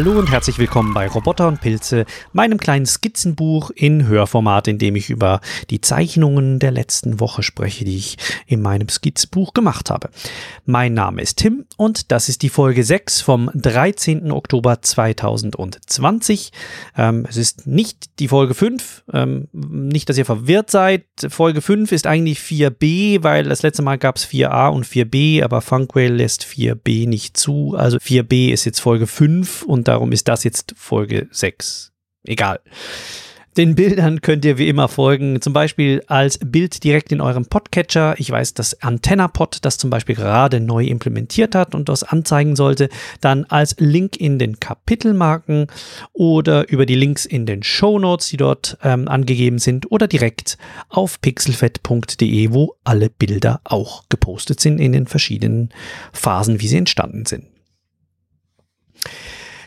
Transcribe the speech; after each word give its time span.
Hallo 0.00 0.18
und 0.18 0.30
herzlich 0.30 0.58
willkommen 0.58 0.94
bei 0.94 1.06
Roboter 1.08 1.46
und 1.46 1.60
Pilze, 1.60 2.06
meinem 2.32 2.56
kleinen 2.56 2.86
Skizzenbuch 2.86 3.70
in 3.74 4.06
Hörformat, 4.06 4.66
in 4.66 4.78
dem 4.78 4.96
ich 4.96 5.10
über 5.10 5.42
die 5.68 5.82
Zeichnungen 5.82 6.58
der 6.58 6.70
letzten 6.70 7.20
Woche 7.20 7.42
spreche, 7.42 7.84
die 7.84 7.98
ich 7.98 8.16
in 8.46 8.62
meinem 8.62 8.88
Skizzenbuch 8.88 9.52
gemacht 9.52 9.90
habe. 9.90 10.08
Mein 10.64 10.94
Name 10.94 11.20
ist 11.20 11.36
Tim 11.36 11.66
und 11.76 12.10
das 12.12 12.30
ist 12.30 12.40
die 12.40 12.48
Folge 12.48 12.82
6 12.82 13.20
vom 13.20 13.50
13. 13.54 14.32
Oktober 14.32 14.80
2020. 14.80 16.50
Ähm, 16.96 17.26
es 17.28 17.36
ist 17.36 17.66
nicht 17.66 18.18
die 18.20 18.28
Folge 18.28 18.54
5, 18.54 19.04
ähm, 19.12 19.48
nicht, 19.52 20.08
dass 20.08 20.16
ihr 20.16 20.24
verwirrt 20.24 20.70
seid. 20.70 21.04
Folge 21.28 21.60
5 21.60 21.92
ist 21.92 22.06
eigentlich 22.06 22.38
4b, 22.38 23.22
weil 23.22 23.44
das 23.44 23.60
letzte 23.60 23.82
Mal 23.82 23.98
gab 23.98 24.16
es 24.16 24.26
4a 24.26 24.70
und 24.70 24.86
4b, 24.86 25.44
aber 25.44 25.60
Funkwell 25.60 26.14
lässt 26.14 26.46
4b 26.46 27.06
nicht 27.06 27.36
zu. 27.36 27.74
Also 27.76 27.98
4b 27.98 28.50
ist 28.50 28.64
jetzt 28.64 28.80
Folge 28.80 29.06
5 29.06 29.64
und 29.64 29.89
darum 29.90 30.12
ist 30.12 30.28
das 30.28 30.44
jetzt 30.44 30.74
Folge 30.76 31.28
6. 31.30 31.92
Egal. 32.24 32.60
Den 33.56 33.74
Bildern 33.74 34.20
könnt 34.20 34.44
ihr 34.44 34.58
wie 34.58 34.68
immer 34.68 34.86
folgen, 34.86 35.42
zum 35.42 35.52
Beispiel 35.52 36.04
als 36.06 36.38
Bild 36.38 36.84
direkt 36.84 37.10
in 37.10 37.20
eurem 37.20 37.46
Podcatcher. 37.46 38.14
Ich 38.18 38.30
weiß, 38.30 38.54
dass 38.54 38.80
AntennaPod 38.80 39.58
das 39.62 39.76
zum 39.76 39.90
Beispiel 39.90 40.14
gerade 40.14 40.60
neu 40.60 40.84
implementiert 40.84 41.56
hat 41.56 41.74
und 41.74 41.88
das 41.88 42.04
anzeigen 42.04 42.54
sollte. 42.54 42.88
Dann 43.20 43.44
als 43.46 43.74
Link 43.80 44.16
in 44.16 44.38
den 44.38 44.60
Kapitelmarken 44.60 45.66
oder 46.12 46.70
über 46.70 46.86
die 46.86 46.94
Links 46.94 47.26
in 47.26 47.44
den 47.44 47.64
Show 47.64 47.98
Notes, 47.98 48.28
die 48.28 48.36
dort 48.36 48.78
ähm, 48.84 49.08
angegeben 49.08 49.58
sind, 49.58 49.90
oder 49.90 50.06
direkt 50.06 50.56
auf 50.88 51.20
pixelfett.de, 51.20 52.52
wo 52.52 52.76
alle 52.84 53.10
Bilder 53.10 53.60
auch 53.64 54.04
gepostet 54.08 54.60
sind 54.60 54.78
in 54.78 54.92
den 54.92 55.08
verschiedenen 55.08 55.70
Phasen, 56.12 56.60
wie 56.60 56.68
sie 56.68 56.76
entstanden 56.76 57.26
sind. 57.26 57.49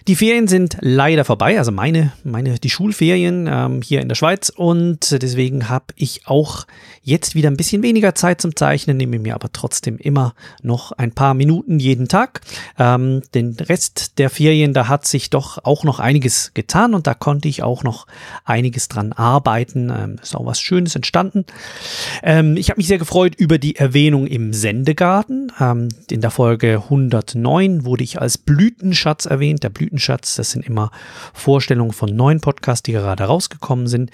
Die 0.08 0.18
Ferien 0.18 0.50
sind 0.50 0.78
leider 0.82 1.24
vorbei, 1.24 1.58
also 1.58 1.72
meine, 1.72 2.12
meine, 2.26 2.60
die 2.60 2.70
Schulferien 2.70 3.48
ähm, 3.50 3.82
hier 3.82 4.02
in 4.02 4.10
der 4.10 4.16
Schweiz 4.16 4.50
und 4.50 5.12
deswegen 5.22 5.70
habe 5.70 5.86
ich 5.96 6.28
auch 6.28 6.66
jetzt 7.04 7.36
wieder 7.36 7.50
ein 7.50 7.56
bisschen 7.56 7.84
weniger 7.84 8.14
Zeit 8.14 8.42
zum 8.42 8.56
Zeichnen, 8.56 8.98
nehme 8.98 9.18
mir 9.20 9.36
aber 9.36 9.52
trotzdem 9.54 9.98
immer 9.98 10.34
noch 10.62 10.92
ein 10.92 11.12
paar 11.12 11.34
Minuten 11.34 11.80
jeden 11.80 12.10
Tag. 12.10 12.42
Ähm, 12.78 13.22
den 13.34 13.56
Rest 13.60 14.18
der 14.20 14.30
Ferien, 14.30 14.74
da 14.74 14.90
hat 14.90 15.06
sich 15.06 15.30
doch 15.30 15.64
auch 15.64 15.86
noch 15.86 16.00
einiges 16.00 16.52
getan 16.54 16.94
und 16.94 17.08
da 17.08 17.14
konnte 17.14 17.48
ich 17.48 17.64
auch 17.64 17.84
noch 17.84 18.06
einiges 18.44 18.90
dran 18.90 19.14
arbeiten. 19.14 19.90
Ähm, 19.90 20.20
ist 20.22 20.36
auch 20.36 20.46
was 20.46 20.60
Schönes 20.60 20.96
entstanden. 20.96 21.46
Ähm, 22.24 22.58
ich 22.58 22.70
habe 22.70 22.80
mich 22.80 22.88
sehr 22.88 22.98
gefreut 22.98 23.36
über 23.36 23.58
die 23.58 23.78
Erwähnung 23.78 24.28
im 24.28 24.52
Sendegarten. 24.52 25.52
Ähm, 25.62 25.90
in 26.10 26.20
der 26.20 26.32
Folge 26.32 26.84
109 26.84 27.86
wurde 27.86 28.04
ich 28.04 28.20
als 28.20 28.38
Blütenschatz 28.38 29.26
erwähnt. 29.26 29.64
Der 29.64 29.70
Blütenschatz 29.70 29.93
Blütenschatz. 29.94 30.36
Das 30.36 30.52
sind 30.52 30.66
immer 30.66 30.92
Vorstellungen 31.34 31.94
von 31.94 32.14
neuen 32.16 32.42
Podcasts, 32.42 32.84
die 32.84 32.94
gerade 32.94 33.24
rausgekommen 33.26 33.88
sind. 33.88 34.12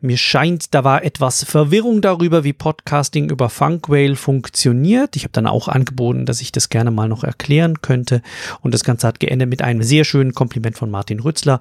Mir 0.00 0.16
scheint, 0.16 0.74
da 0.74 0.84
war 0.84 1.04
etwas 1.04 1.44
Verwirrung 1.44 2.00
darüber, 2.00 2.42
wie 2.44 2.52
Podcasting 2.52 3.30
über 3.30 3.50
Funkwhale 3.50 4.16
funktioniert. 4.16 5.16
Ich 5.16 5.24
habe 5.24 5.32
dann 5.32 5.46
auch 5.46 5.68
angeboten, 5.68 6.26
dass 6.26 6.40
ich 6.40 6.52
das 6.52 6.70
gerne 6.70 6.90
mal 6.90 7.08
noch 7.08 7.24
erklären 7.24 7.82
könnte. 7.82 8.22
Und 8.62 8.72
das 8.72 8.84
Ganze 8.84 9.06
hat 9.06 9.20
geendet 9.20 9.48
mit 9.48 9.62
einem 9.62 9.82
sehr 9.82 10.04
schönen 10.04 10.32
Kompliment 10.32 10.78
von 10.78 10.90
Martin 10.90 11.20
Rützler. 11.20 11.60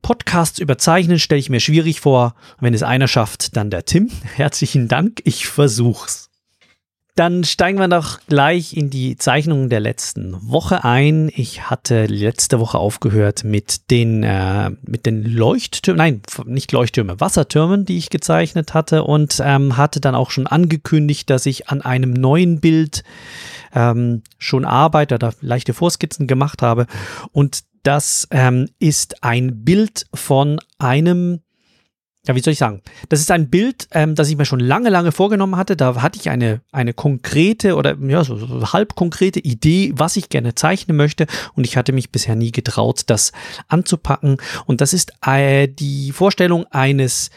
Podcasts 0.00 0.58
überzeichnen 0.58 1.18
stelle 1.18 1.40
ich 1.40 1.50
mir 1.50 1.60
schwierig 1.60 2.00
vor. 2.00 2.34
Wenn 2.60 2.72
es 2.72 2.82
einer 2.82 3.08
schafft, 3.08 3.56
dann 3.56 3.70
der 3.70 3.84
Tim. 3.84 4.10
Herzlichen 4.34 4.88
Dank, 4.88 5.20
ich 5.24 5.46
versuch's. 5.46 6.27
Dann 7.18 7.42
steigen 7.42 7.80
wir 7.80 7.88
doch 7.88 8.20
gleich 8.28 8.76
in 8.76 8.90
die 8.90 9.16
Zeichnungen 9.16 9.68
der 9.70 9.80
letzten 9.80 10.36
Woche 10.40 10.84
ein. 10.84 11.32
Ich 11.34 11.68
hatte 11.68 12.06
letzte 12.06 12.60
Woche 12.60 12.78
aufgehört 12.78 13.42
mit 13.42 13.90
den, 13.90 14.22
äh, 14.22 14.70
mit 14.82 15.04
den 15.04 15.24
Leuchttürmen, 15.24 15.98
nein, 15.98 16.22
nicht 16.44 16.70
Leuchttürme, 16.70 17.18
Wassertürmen, 17.18 17.84
die 17.84 17.98
ich 17.98 18.10
gezeichnet 18.10 18.72
hatte 18.72 19.02
und 19.02 19.42
ähm, 19.44 19.76
hatte 19.76 20.00
dann 20.00 20.14
auch 20.14 20.30
schon 20.30 20.46
angekündigt, 20.46 21.28
dass 21.28 21.44
ich 21.46 21.68
an 21.68 21.82
einem 21.82 22.12
neuen 22.12 22.60
Bild 22.60 23.02
ähm, 23.74 24.22
schon 24.38 24.64
arbeite 24.64 25.16
oder 25.16 25.34
leichte 25.40 25.74
Vorskizzen 25.74 26.28
gemacht 26.28 26.62
habe. 26.62 26.86
Und 27.32 27.64
das 27.82 28.28
ähm, 28.30 28.68
ist 28.78 29.24
ein 29.24 29.64
Bild 29.64 30.06
von 30.14 30.60
einem 30.78 31.40
ja, 32.26 32.34
wie 32.34 32.40
soll 32.40 32.52
ich 32.52 32.58
sagen? 32.58 32.82
Das 33.08 33.20
ist 33.20 33.30
ein 33.30 33.48
Bild, 33.48 33.88
ähm, 33.92 34.14
das 34.14 34.28
ich 34.28 34.36
mir 34.36 34.44
schon 34.44 34.60
lange, 34.60 34.90
lange 34.90 35.12
vorgenommen 35.12 35.56
hatte. 35.56 35.76
Da 35.76 36.02
hatte 36.02 36.18
ich 36.18 36.30
eine, 36.30 36.60
eine 36.72 36.92
konkrete 36.92 37.76
oder 37.76 37.96
ja, 38.00 38.24
so, 38.24 38.36
so 38.36 38.72
halb 38.72 38.96
konkrete 38.96 39.40
Idee, 39.40 39.92
was 39.94 40.16
ich 40.16 40.28
gerne 40.28 40.54
zeichnen 40.54 40.96
möchte. 40.96 41.26
Und 41.54 41.64
ich 41.64 41.76
hatte 41.76 41.92
mich 41.92 42.10
bisher 42.10 42.36
nie 42.36 42.52
getraut, 42.52 43.02
das 43.06 43.32
anzupacken. 43.68 44.38
Und 44.66 44.80
das 44.80 44.92
ist 44.92 45.12
äh, 45.24 45.68
die 45.68 46.12
Vorstellung 46.12 46.66
eines 46.66 47.30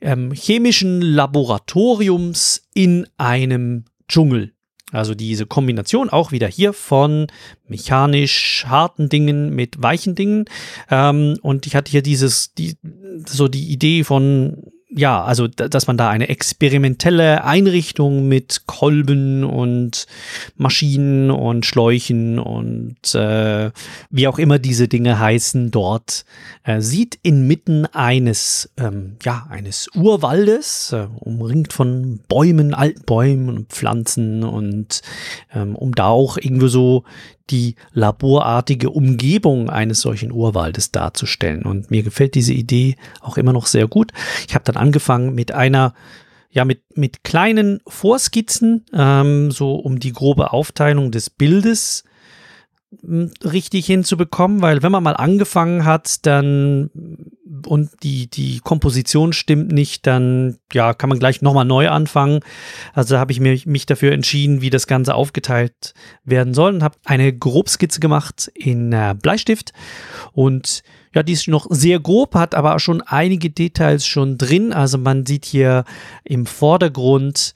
ähm, 0.00 0.32
chemischen 0.32 1.00
Laboratoriums 1.00 2.68
in 2.74 3.06
einem 3.16 3.84
Dschungel. 4.08 4.53
Also 4.94 5.14
diese 5.14 5.46
Kombination 5.46 6.08
auch 6.10 6.32
wieder 6.32 6.46
hier 6.46 6.72
von 6.72 7.26
mechanisch 7.68 8.64
harten 8.66 9.08
Dingen 9.08 9.54
mit 9.54 9.82
weichen 9.82 10.14
Dingen. 10.14 10.44
Ähm, 10.90 11.38
und 11.42 11.66
ich 11.66 11.74
hatte 11.74 11.90
hier 11.90 12.02
dieses, 12.02 12.54
die, 12.54 12.76
so 13.26 13.48
die 13.48 13.70
Idee 13.70 14.04
von 14.04 14.73
ja, 14.96 15.24
also 15.24 15.48
dass 15.48 15.88
man 15.88 15.96
da 15.96 16.08
eine 16.08 16.28
experimentelle 16.28 17.42
Einrichtung 17.44 18.28
mit 18.28 18.62
Kolben 18.66 19.42
und 19.42 20.06
Maschinen 20.56 21.32
und 21.32 21.66
Schläuchen 21.66 22.38
und 22.38 23.14
äh, 23.14 23.72
wie 24.10 24.28
auch 24.28 24.38
immer 24.38 24.60
diese 24.60 24.86
Dinge 24.86 25.18
heißen 25.18 25.72
dort 25.72 26.24
äh, 26.62 26.80
sieht 26.80 27.18
inmitten 27.22 27.86
eines 27.86 28.70
ähm, 28.76 29.16
ja 29.24 29.46
eines 29.50 29.88
Urwaldes 29.96 30.92
äh, 30.92 31.08
umringt 31.18 31.72
von 31.72 32.20
Bäumen, 32.28 32.72
alten 32.72 33.02
Bäumen 33.04 33.48
und 33.48 33.70
Pflanzen 33.70 34.44
und 34.44 35.02
ähm, 35.52 35.74
um 35.74 35.92
da 35.92 36.06
auch 36.06 36.36
irgendwie 36.36 36.68
so 36.68 37.02
die 37.50 37.74
laborartige 37.92 38.90
Umgebung 38.90 39.68
eines 39.68 40.00
solchen 40.00 40.32
Urwaldes 40.32 40.92
darzustellen. 40.92 41.64
Und 41.64 41.90
mir 41.90 42.02
gefällt 42.02 42.34
diese 42.34 42.54
Idee 42.54 42.96
auch 43.20 43.36
immer 43.36 43.52
noch 43.52 43.66
sehr 43.66 43.86
gut. 43.86 44.12
Ich 44.48 44.54
habe 44.54 44.64
dann 44.64 44.76
angefangen 44.84 45.34
mit 45.34 45.52
einer 45.52 45.94
ja, 46.50 46.64
mit, 46.64 46.82
mit 46.96 47.24
kleinen 47.24 47.80
Vorskizzen, 47.88 48.86
ähm, 48.92 49.50
so 49.50 49.74
um 49.74 49.98
die 49.98 50.12
grobe 50.12 50.52
Aufteilung 50.52 51.10
des 51.10 51.28
Bildes 51.28 52.04
hm, 53.00 53.32
richtig 53.42 53.86
hinzubekommen, 53.86 54.62
weil 54.62 54.84
wenn 54.84 54.92
man 54.92 55.02
mal 55.02 55.16
angefangen 55.16 55.84
hat, 55.84 56.24
dann 56.26 56.90
und 57.66 57.90
die, 58.04 58.28
die 58.28 58.60
Komposition 58.60 59.32
stimmt 59.32 59.72
nicht, 59.72 60.06
dann 60.06 60.58
ja, 60.72 60.94
kann 60.94 61.08
man 61.08 61.18
gleich 61.18 61.42
nochmal 61.42 61.64
neu 61.64 61.88
anfangen. 61.88 62.40
Also 62.92 63.18
habe 63.18 63.32
ich 63.32 63.40
mich, 63.40 63.66
mich 63.66 63.86
dafür 63.86 64.12
entschieden, 64.12 64.60
wie 64.60 64.70
das 64.70 64.86
Ganze 64.86 65.14
aufgeteilt 65.14 65.94
werden 66.22 66.54
soll 66.54 66.74
und 66.74 66.82
habe 66.84 66.96
eine 67.04 67.36
Grobskizze 67.36 67.98
gemacht 67.98 68.50
in 68.54 68.92
äh, 68.92 69.14
Bleistift 69.20 69.72
und 70.32 70.84
ja, 71.14 71.22
die 71.22 71.32
ist 71.32 71.48
noch 71.48 71.66
sehr 71.70 72.00
grob, 72.00 72.34
hat 72.34 72.54
aber 72.54 72.74
auch 72.74 72.80
schon 72.80 73.00
einige 73.02 73.50
Details 73.50 74.06
schon 74.06 74.36
drin. 74.36 74.72
Also 74.72 74.98
man 74.98 75.24
sieht 75.24 75.44
hier 75.44 75.84
im 76.24 76.46
Vordergrund 76.46 77.54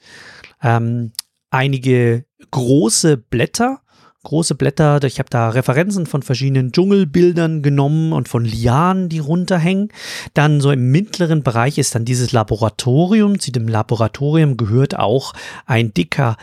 ähm, 0.61 1.11
einige 1.51 2.25
große 2.51 3.17
Blätter 3.17 3.81
große 4.23 4.55
Blätter. 4.55 5.01
Ich 5.03 5.19
habe 5.19 5.29
da 5.29 5.49
Referenzen 5.49 6.05
von 6.05 6.21
verschiedenen 6.21 6.71
Dschungelbildern 6.71 7.61
genommen 7.61 8.11
und 8.13 8.27
von 8.27 8.43
Lianen, 8.43 9.09
die 9.09 9.19
runterhängen. 9.19 9.89
Dann 10.33 10.61
so 10.61 10.71
im 10.71 10.91
mittleren 10.91 11.43
Bereich 11.43 11.77
ist 11.77 11.95
dann 11.95 12.05
dieses 12.05 12.31
Laboratorium. 12.31 13.39
Zu 13.39 13.51
dem 13.51 13.67
Laboratorium 13.67 14.57
gehört 14.57 14.97
auch 14.97 15.33
ein 15.65 15.93
dicker 15.93 16.35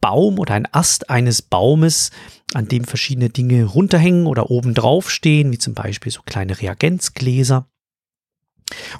Baum 0.00 0.38
oder 0.38 0.54
ein 0.54 0.68
Ast 0.72 1.10
eines 1.10 1.42
Baumes, 1.42 2.10
an 2.54 2.68
dem 2.68 2.84
verschiedene 2.84 3.30
Dinge 3.30 3.64
runterhängen 3.64 4.26
oder 4.26 4.50
oben 4.50 4.74
drauf 4.74 5.10
stehen, 5.10 5.52
wie 5.52 5.58
zum 5.58 5.74
Beispiel 5.74 6.12
so 6.12 6.22
kleine 6.24 6.60
Reagenzgläser. 6.60 7.68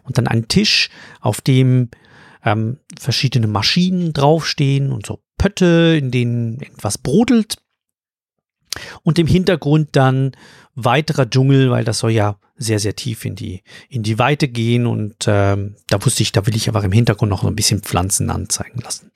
Und 0.03 0.19
dann 0.19 0.27
ein 0.27 0.49
Tisch, 0.49 0.91
auf 1.21 1.41
dem 1.41 1.91
ähm, 2.45 2.79
verschiedene 2.99 3.47
Maschinen 3.47 4.13
draufstehen 4.13 4.93
und 4.93 5.07
so 5.07 5.21
Pötte, 5.39 5.97
in 5.99 6.11
denen 6.11 6.61
irgendwas 6.61 6.99
brodelt. 6.99 7.59
Und 9.03 9.19
im 9.19 9.27
Hintergrund 9.27 9.91
dann 9.93 10.33
weiterer 10.75 11.29
Dschungel, 11.29 11.71
weil 11.71 11.85
das 11.85 11.99
soll 11.99 12.13
ja 12.13 12.39
sehr, 12.57 12.79
sehr 12.79 12.95
tief 12.95 13.25
in 13.25 13.35
die, 13.35 13.63
in 13.89 14.03
die 14.03 14.19
Weite 14.19 14.49
gehen. 14.49 14.87
Und 14.87 15.27
ähm, 15.27 15.77
da 15.89 16.05
wusste 16.05 16.23
ich, 16.23 16.33
da 16.33 16.47
will 16.47 16.57
ich 16.57 16.69
aber 16.69 16.83
im 16.85 16.93
Hintergrund 16.93 17.31
noch 17.31 17.45
ein 17.45 17.57
bisschen 17.57 17.83
Pflanzen 17.83 18.31
anzeigen 18.31 18.81
lassen. 18.81 19.11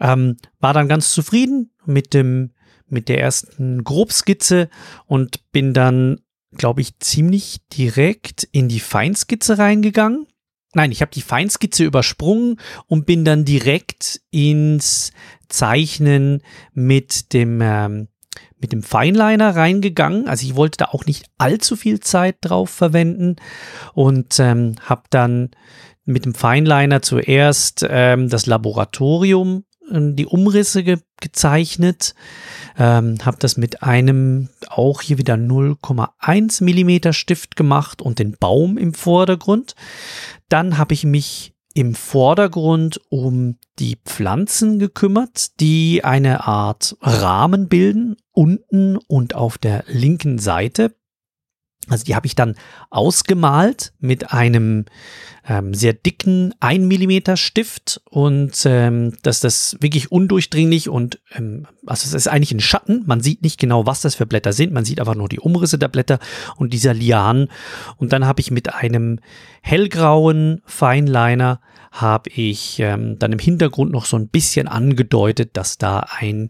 Ähm, 0.00 0.36
war 0.60 0.74
dann 0.74 0.88
ganz 0.88 1.12
zufrieden 1.12 1.70
mit 1.86 2.14
dem, 2.14 2.50
mit 2.88 3.08
der 3.08 3.20
ersten 3.20 3.84
Grobskizze 3.84 4.68
und 5.06 5.50
bin 5.52 5.72
dann, 5.72 6.20
glaube 6.56 6.80
ich, 6.80 6.98
ziemlich 6.98 7.58
direkt 7.72 8.44
in 8.52 8.68
die 8.68 8.80
Feinskizze 8.80 9.58
reingegangen. 9.58 10.26
Nein, 10.74 10.90
ich 10.90 11.00
habe 11.00 11.12
die 11.12 11.22
Feinskizze 11.22 11.84
übersprungen 11.84 12.60
und 12.86 13.06
bin 13.06 13.24
dann 13.24 13.44
direkt 13.44 14.20
ins 14.30 15.12
Zeichnen 15.48 16.42
mit 16.72 17.32
dem 17.32 17.60
ähm, 17.62 18.08
mit 18.64 18.72
dem 18.72 18.82
Feinliner 18.82 19.54
reingegangen. 19.54 20.26
Also 20.26 20.46
ich 20.46 20.56
wollte 20.56 20.78
da 20.78 20.84
auch 20.86 21.04
nicht 21.04 21.26
allzu 21.36 21.76
viel 21.76 22.00
Zeit 22.00 22.36
drauf 22.40 22.70
verwenden 22.70 23.36
und 23.92 24.40
ähm, 24.40 24.76
habe 24.80 25.02
dann 25.10 25.50
mit 26.06 26.24
dem 26.24 26.32
Feinliner 26.32 27.02
zuerst 27.02 27.84
ähm, 27.86 28.30
das 28.30 28.46
Laboratorium, 28.46 29.64
ähm, 29.92 30.16
die 30.16 30.24
Umrisse 30.24 30.82
ge 30.82 30.96
gezeichnet, 31.20 32.14
ähm, 32.78 33.18
habe 33.22 33.36
das 33.38 33.58
mit 33.58 33.82
einem 33.82 34.48
auch 34.68 35.02
hier 35.02 35.18
wieder 35.18 35.34
0,1 35.34 36.64
Millimeter 36.64 37.12
Stift 37.12 37.56
gemacht 37.56 38.00
und 38.00 38.18
den 38.18 38.32
Baum 38.38 38.78
im 38.78 38.94
Vordergrund. 38.94 39.74
Dann 40.48 40.78
habe 40.78 40.94
ich 40.94 41.04
mich 41.04 41.53
im 41.74 41.94
Vordergrund 41.94 43.00
um 43.10 43.58
die 43.80 43.96
Pflanzen 44.04 44.78
gekümmert, 44.78 45.60
die 45.60 46.04
eine 46.04 46.46
Art 46.46 46.96
Rahmen 47.00 47.68
bilden, 47.68 48.16
unten 48.32 48.96
und 48.96 49.34
auf 49.34 49.58
der 49.58 49.84
linken 49.88 50.38
Seite. 50.38 50.94
Also 51.88 52.04
die 52.04 52.14
habe 52.14 52.26
ich 52.26 52.34
dann 52.34 52.54
ausgemalt 52.90 53.92
mit 54.00 54.32
einem 54.32 54.86
ähm, 55.46 55.74
sehr 55.74 55.92
dicken 55.92 56.54
1 56.60 56.84
mm 56.84 57.36
Stift 57.36 58.00
und 58.08 58.52
ähm, 58.64 59.14
dass 59.22 59.40
das 59.40 59.76
wirklich 59.80 60.10
undurchdringlich 60.10 60.88
und 60.88 61.20
ähm, 61.34 61.66
also 61.86 62.06
es 62.06 62.14
ist 62.14 62.28
eigentlich 62.28 62.52
ein 62.52 62.60
Schatten. 62.60 63.02
Man 63.06 63.20
sieht 63.20 63.42
nicht 63.42 63.60
genau, 63.60 63.86
was 63.86 64.00
das 64.00 64.14
für 64.14 64.26
Blätter 64.26 64.52
sind. 64.52 64.72
Man 64.72 64.84
sieht 64.84 65.00
einfach 65.00 65.14
nur 65.14 65.28
die 65.28 65.40
Umrisse 65.40 65.78
der 65.78 65.88
Blätter 65.88 66.18
und 66.56 66.72
dieser 66.72 66.94
Lianen. 66.94 67.48
Und 67.96 68.12
dann 68.12 68.26
habe 68.26 68.40
ich 68.40 68.50
mit 68.50 68.72
einem 68.74 69.20
hellgrauen 69.60 70.62
Feinliner 70.64 71.60
habe 71.92 72.28
ich 72.30 72.80
ähm, 72.80 73.20
dann 73.20 73.32
im 73.32 73.38
Hintergrund 73.38 73.92
noch 73.92 74.04
so 74.04 74.16
ein 74.16 74.26
bisschen 74.26 74.66
angedeutet, 74.66 75.50
dass 75.52 75.78
da 75.78 76.06
ein 76.18 76.48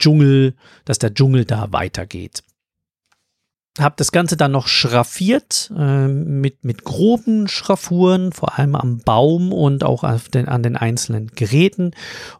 Dschungel, 0.00 0.54
dass 0.84 0.98
der 0.98 1.14
Dschungel 1.14 1.44
da 1.44 1.68
weitergeht 1.70 2.42
habe 3.80 3.94
das 3.98 4.12
Ganze 4.12 4.36
dann 4.36 4.52
noch 4.52 4.68
schraffiert 4.68 5.72
äh, 5.76 6.08
mit, 6.08 6.64
mit 6.64 6.84
groben 6.84 7.48
Schraffuren, 7.48 8.32
vor 8.32 8.58
allem 8.58 8.74
am 8.74 8.98
Baum 8.98 9.52
und 9.52 9.84
auch 9.84 10.04
den, 10.32 10.48
an 10.48 10.62
den 10.62 10.76
einzelnen 10.76 11.28
Geräten. 11.28 11.86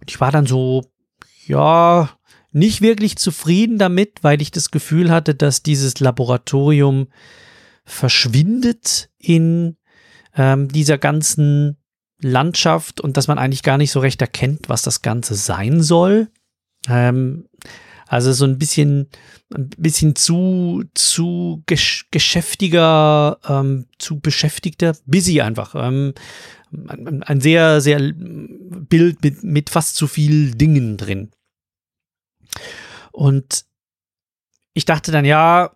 Und 0.01 0.11
ich 0.11 0.21
war 0.21 0.33
dann 0.33 0.47
so, 0.47 0.85
ja, 1.47 2.11
nicht 2.53 2.81
wirklich 2.81 3.17
zufrieden 3.17 3.79
damit, 3.79 4.19
weil 4.23 4.43
ich 4.43 4.51
das 4.51 4.71
Gefühl 4.71 5.11
hatte, 5.11 5.35
dass 5.35 5.63
dieses 5.63 6.01
Laboratorium 6.01 7.09
verschwindet 7.85 9.11
in 9.19 9.77
ähm, 10.37 10.69
dieser 10.69 10.99
ganzen 10.99 11.77
Landschaft 12.21 13.01
und 13.01 13.17
dass 13.17 13.29
man 13.29 13.39
eigentlich 13.39 13.63
gar 13.63 13.79
nicht 13.79 13.91
so 13.91 14.01
recht 14.01 14.21
erkennt, 14.21 14.69
was 14.69 14.83
das 14.83 15.03
Ganze 15.03 15.35
sein 15.35 15.83
soll. 15.83 16.29
Ähm, 16.89 17.49
also 18.11 18.33
so 18.33 18.45
ein 18.45 18.59
bisschen, 18.59 19.09
ein 19.55 19.69
bisschen 19.79 20.17
zu, 20.17 20.83
zu 20.95 21.63
gesch 21.67 22.09
geschäftiger, 22.11 23.39
ähm, 23.49 23.87
zu 23.99 24.19
beschäftigter, 24.19 24.97
busy 25.07 25.41
einfach. 25.41 25.77
Ähm, 25.77 26.15
ein, 26.89 27.23
ein 27.23 27.41
sehr, 27.41 27.81
sehr 27.81 28.13
Bild 28.13 29.23
mit, 29.23 29.45
mit 29.45 29.71
fast 29.71 29.95
zu 29.95 30.09
viel 30.09 30.51
Dingen 30.51 30.97
drin. 30.97 31.31
Und 33.13 33.65
ich 34.75 34.87
dachte 34.87 35.13
dann, 35.13 35.25
ja, 35.25 35.71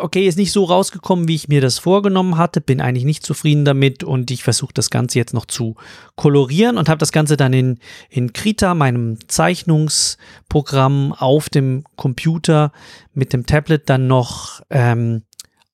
okay, 0.00 0.26
ist 0.26 0.36
nicht 0.36 0.52
so 0.52 0.64
rausgekommen, 0.64 1.28
wie 1.28 1.34
ich 1.34 1.48
mir 1.48 1.60
das 1.60 1.78
vorgenommen 1.78 2.36
hatte, 2.36 2.60
bin 2.60 2.80
eigentlich 2.80 3.04
nicht 3.04 3.24
zufrieden 3.24 3.64
damit 3.64 4.04
und 4.04 4.30
ich 4.30 4.42
versuche 4.42 4.74
das 4.74 4.90
Ganze 4.90 5.18
jetzt 5.18 5.34
noch 5.34 5.46
zu 5.46 5.76
kolorieren 6.16 6.76
und 6.76 6.88
habe 6.88 6.98
das 6.98 7.12
Ganze 7.12 7.36
dann 7.36 7.52
in, 7.52 7.78
in 8.08 8.32
Krita, 8.32 8.74
meinem 8.74 9.18
Zeichnungsprogramm 9.28 11.12
auf 11.12 11.48
dem 11.48 11.84
Computer 11.96 12.72
mit 13.14 13.32
dem 13.32 13.46
Tablet 13.46 13.88
dann 13.88 14.06
noch 14.06 14.60
ähm, 14.70 15.22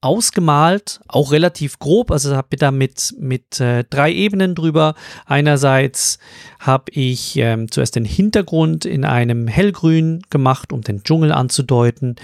ausgemalt, 0.01 1.01
auch 1.09 1.33
relativ 1.33 1.81
grob. 1.81 2.13
Also 2.13 2.37
habe 2.37 2.57
da 2.57 2.71
mit, 2.71 3.15
mit 3.19 3.61
äh, 3.61 3.85
drei 3.91 4.13
Ebenen 4.13 4.55
drüber. 4.55 4.95
Einerseits 5.25 6.19
habe 6.67 6.91
ich 6.93 7.37
ähm, 7.37 7.71
zuerst 7.71 7.97
den 7.97 8.05
Hintergrund 8.05 8.85
in 8.85 9.05
einem 9.05 9.47
hellgrün 9.47 10.23
gemacht, 10.31 10.73
um 10.73 10.83
den 10.83 11.03
Dschungel 11.03 11.33
anzudeuten. 11.33 12.17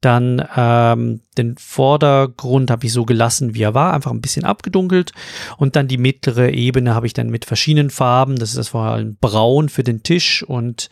Dann 0.00 0.46
ähm, 0.56 1.20
den 1.36 1.56
Vordergrund 1.58 2.70
habe 2.70 2.86
ich 2.86 2.92
so 2.92 3.04
gelassen, 3.04 3.54
wie 3.54 3.62
er 3.62 3.74
war, 3.74 3.92
einfach 3.92 4.12
ein 4.12 4.20
bisschen 4.20 4.44
abgedunkelt. 4.44 5.12
Und 5.56 5.76
dann 5.76 5.88
die 5.88 5.98
mittlere 5.98 6.50
Ebene 6.50 6.94
habe 6.94 7.06
ich 7.06 7.12
dann 7.12 7.30
mit 7.30 7.44
verschiedenen 7.44 7.90
Farben, 7.90 8.36
das 8.36 8.50
ist 8.50 8.58
das 8.58 8.68
vor 8.68 8.82
allem 8.82 9.16
braun 9.20 9.68
für 9.68 9.82
den 9.82 10.02
Tisch 10.02 10.42
und 10.42 10.88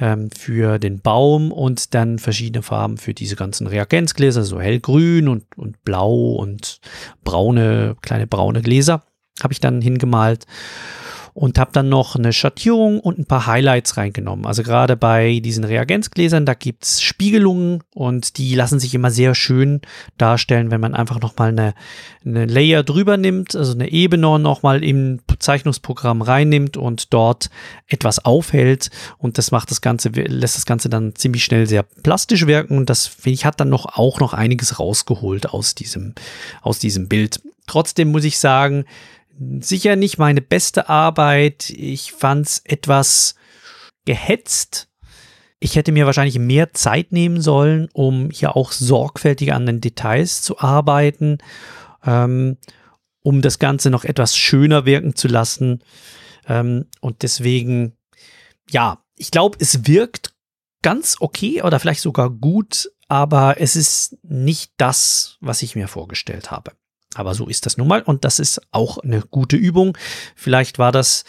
ähm, 0.00 0.30
für 0.30 0.78
den 0.78 1.00
Baum 1.00 1.52
und 1.52 1.94
dann 1.94 2.18
verschiedene 2.18 2.62
Farben 2.62 2.96
für 2.96 3.14
diese 3.14 3.36
ganzen 3.36 3.66
Reagenzgläser, 3.66 4.44
so 4.44 4.60
hellgrün 4.60 5.28
und, 5.28 5.44
und 5.56 5.84
blau 5.84 6.32
und 6.32 6.80
braune, 7.24 7.96
kleine 8.00 8.26
braune 8.26 8.62
Gläser 8.62 9.02
habe 9.42 9.52
ich 9.52 9.60
dann 9.60 9.82
hingemalt 9.82 10.46
und 11.36 11.58
habe 11.58 11.70
dann 11.70 11.90
noch 11.90 12.16
eine 12.16 12.32
Schattierung 12.32 12.98
und 12.98 13.18
ein 13.18 13.26
paar 13.26 13.46
Highlights 13.46 13.98
reingenommen. 13.98 14.46
Also 14.46 14.62
gerade 14.62 14.96
bei 14.96 15.40
diesen 15.40 15.64
Reagenzgläsern, 15.64 16.46
da 16.46 16.54
gibt's 16.54 17.02
Spiegelungen 17.02 17.82
und 17.92 18.38
die 18.38 18.54
lassen 18.54 18.80
sich 18.80 18.94
immer 18.94 19.10
sehr 19.10 19.34
schön 19.34 19.82
darstellen, 20.16 20.70
wenn 20.70 20.80
man 20.80 20.94
einfach 20.94 21.20
nochmal 21.20 21.50
eine, 21.50 21.74
eine 22.24 22.46
Layer 22.46 22.82
drüber 22.82 23.18
nimmt, 23.18 23.54
also 23.54 23.74
eine 23.74 23.90
Ebene 23.90 24.38
nochmal 24.38 24.82
im 24.82 25.20
Zeichnungsprogramm 25.38 26.22
reinnimmt 26.22 26.78
und 26.78 27.12
dort 27.12 27.50
etwas 27.86 28.24
aufhält 28.24 28.88
und 29.18 29.36
das 29.36 29.50
macht 29.50 29.70
das 29.70 29.82
Ganze, 29.82 30.08
lässt 30.08 30.56
das 30.56 30.64
Ganze 30.64 30.88
dann 30.88 31.16
ziemlich 31.16 31.44
schnell 31.44 31.66
sehr 31.66 31.82
plastisch 31.82 32.46
wirken 32.46 32.78
und 32.78 32.88
das, 32.88 33.06
finde 33.06 33.34
ich, 33.34 33.44
hat 33.44 33.60
dann 33.60 33.68
noch 33.68 33.98
auch 33.98 34.20
noch 34.20 34.32
einiges 34.32 34.80
rausgeholt 34.80 35.50
aus 35.50 35.74
diesem, 35.74 36.14
aus 36.62 36.78
diesem 36.78 37.08
Bild. 37.08 37.42
Trotzdem 37.66 38.10
muss 38.10 38.24
ich 38.24 38.38
sagen, 38.38 38.86
sicher 39.60 39.96
nicht 39.96 40.18
meine 40.18 40.40
beste 40.40 40.88
Arbeit. 40.88 41.70
Ich 41.70 42.12
fand's 42.12 42.62
etwas 42.64 43.34
gehetzt. 44.04 44.88
Ich 45.58 45.76
hätte 45.76 45.92
mir 45.92 46.06
wahrscheinlich 46.06 46.38
mehr 46.38 46.72
Zeit 46.74 47.12
nehmen 47.12 47.40
sollen, 47.40 47.88
um 47.92 48.30
hier 48.30 48.56
auch 48.56 48.72
sorgfältiger 48.72 49.54
an 49.54 49.66
den 49.66 49.80
Details 49.80 50.42
zu 50.42 50.58
arbeiten, 50.58 51.38
ähm, 52.04 52.58
um 53.22 53.42
das 53.42 53.58
Ganze 53.58 53.90
noch 53.90 54.04
etwas 54.04 54.36
schöner 54.36 54.84
wirken 54.84 55.14
zu 55.14 55.28
lassen. 55.28 55.82
Ähm, 56.46 56.86
und 57.00 57.22
deswegen, 57.22 57.96
ja, 58.70 59.02
ich 59.16 59.30
glaube, 59.30 59.56
es 59.60 59.86
wirkt 59.86 60.34
ganz 60.82 61.16
okay 61.20 61.62
oder 61.62 61.80
vielleicht 61.80 62.02
sogar 62.02 62.30
gut, 62.30 62.90
aber 63.08 63.60
es 63.60 63.76
ist 63.76 64.18
nicht 64.22 64.72
das, 64.76 65.38
was 65.40 65.62
ich 65.62 65.74
mir 65.74 65.88
vorgestellt 65.88 66.50
habe. 66.50 66.72
Aber 67.16 67.34
so 67.34 67.46
ist 67.46 67.66
das 67.66 67.76
nun 67.76 67.88
mal 67.88 68.02
und 68.02 68.24
das 68.24 68.38
ist 68.38 68.60
auch 68.70 68.98
eine 68.98 69.20
gute 69.20 69.56
Übung. 69.56 69.96
Vielleicht 70.34 70.78
war 70.78 70.92
das 70.92 71.24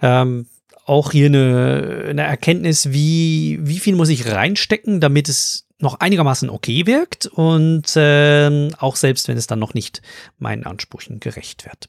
ähm, 0.00 0.46
auch 0.84 1.12
hier 1.12 1.26
eine, 1.26 2.06
eine 2.08 2.22
Erkenntnis, 2.22 2.92
wie, 2.92 3.58
wie 3.62 3.78
viel 3.78 3.94
muss 3.94 4.08
ich 4.08 4.30
reinstecken, 4.30 5.00
damit 5.00 5.28
es 5.28 5.66
noch 5.78 6.00
einigermaßen 6.00 6.48
okay 6.48 6.86
wirkt 6.86 7.26
und 7.26 7.92
ähm, 7.96 8.70
auch 8.78 8.96
selbst 8.96 9.28
wenn 9.28 9.36
es 9.36 9.48
dann 9.48 9.58
noch 9.58 9.74
nicht 9.74 10.00
meinen 10.38 10.64
Ansprüchen 10.64 11.18
gerecht 11.18 11.64
wird. 11.64 11.88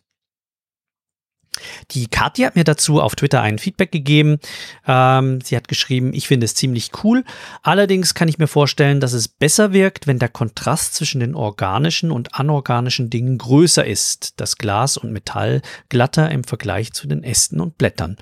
Die 1.92 2.08
Katja 2.08 2.48
hat 2.48 2.56
mir 2.56 2.64
dazu 2.64 3.02
auf 3.02 3.16
Twitter 3.16 3.42
ein 3.42 3.60
Feedback 3.60 3.92
gegeben. 3.92 4.40
Ähm, 4.88 5.42
sie 5.42 5.56
hat 5.56 5.68
geschrieben, 5.68 6.14
ich 6.14 6.28
finde 6.28 6.46
es 6.46 6.56
ziemlich 6.56 6.92
cool. 7.04 7.24
Allerdings 7.62 8.14
kann 8.14 8.28
ich 8.28 8.38
mir 8.38 8.48
vorstellen, 8.48 9.00
dass 9.00 9.14
es 9.14 9.28
besser 9.28 9.74
wirkt, 9.74 10.08
wenn 10.08 10.20
der 10.20 10.30
Kontrast 10.30 10.96
zwischen 10.96 11.20
den 11.20 11.36
organischen 11.36 12.12
und 12.12 12.36
anorganischen 12.36 13.10
Dingen 13.10 13.38
größer 13.38 13.86
ist. 13.86 14.40
Das 14.40 14.58
Glas 14.58 14.98
und 14.98 15.12
Metall 15.12 15.62
glatter 15.90 16.32
im 16.32 16.44
Vergleich 16.44 16.94
zu 16.94 17.08
den 17.08 17.24
Ästen 17.24 17.60
und 17.60 17.78
Blättern. 17.78 18.18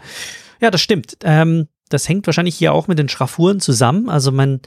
Ja, 0.60 0.72
das 0.72 0.81
stimmt. 0.81 1.17
Ähm, 1.24 1.67
das 1.93 2.07
hängt 2.07 2.27
wahrscheinlich 2.27 2.55
hier 2.55 2.74
auch 2.74 2.88
mit 2.88 3.00
den 3.00 3.10
Schraffuren 3.10 3.60
zusammen. 3.60 4.10
Also 4.10 4.31
man 4.31 4.62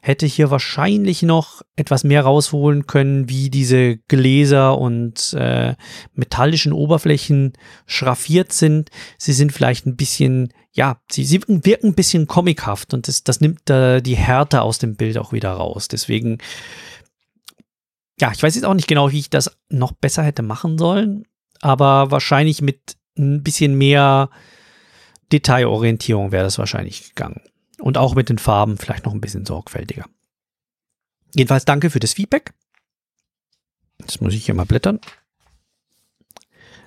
hätte 0.00 0.26
hier 0.26 0.50
wahrscheinlich 0.50 1.22
noch 1.22 1.62
etwas 1.76 2.04
mehr 2.04 2.22
rausholen 2.22 2.86
können, 2.86 3.28
wie 3.28 3.50
diese 3.50 3.96
Gläser 4.08 4.78
und 4.78 5.32
äh, 5.34 5.74
metallischen 6.14 6.72
Oberflächen 6.72 7.52
schraffiert 7.86 8.52
sind. 8.52 8.90
Sie 9.18 9.32
sind 9.32 9.52
vielleicht 9.52 9.86
ein 9.86 9.96
bisschen, 9.96 10.52
ja, 10.72 11.00
sie, 11.10 11.24
sie 11.24 11.40
wirken 11.48 11.88
ein 11.88 11.94
bisschen 11.94 12.26
comichaft 12.26 12.94
und 12.94 13.08
das, 13.08 13.24
das 13.24 13.40
nimmt 13.40 13.68
äh, 13.70 14.00
die 14.00 14.16
Härte 14.16 14.62
aus 14.62 14.78
dem 14.78 14.96
Bild 14.96 15.18
auch 15.18 15.32
wieder 15.32 15.50
raus. 15.50 15.88
Deswegen, 15.88 16.38
ja, 18.20 18.32
ich 18.32 18.42
weiß 18.42 18.54
jetzt 18.54 18.64
auch 18.64 18.74
nicht 18.74 18.88
genau, 18.88 19.10
wie 19.10 19.18
ich 19.18 19.30
das 19.30 19.56
noch 19.68 19.92
besser 19.92 20.22
hätte 20.22 20.42
machen 20.42 20.78
sollen, 20.78 21.24
aber 21.60 22.10
wahrscheinlich 22.10 22.62
mit 22.62 22.96
ein 23.18 23.42
bisschen 23.42 23.76
mehr 23.76 24.30
Detailorientierung 25.32 26.32
wäre 26.32 26.44
das 26.44 26.58
wahrscheinlich 26.58 27.10
gegangen. 27.10 27.40
Und 27.80 27.96
auch 27.96 28.14
mit 28.14 28.28
den 28.28 28.38
Farben 28.38 28.76
vielleicht 28.76 29.04
noch 29.06 29.14
ein 29.14 29.20
bisschen 29.20 29.46
sorgfältiger. 29.46 30.04
Jedenfalls 31.34 31.64
danke 31.64 31.90
für 31.90 32.00
das 32.00 32.14
Feedback. 32.14 32.52
Jetzt 34.00 34.20
muss 34.20 34.34
ich 34.34 34.44
hier 34.44 34.54
mal 34.54 34.64
blättern. 34.64 35.00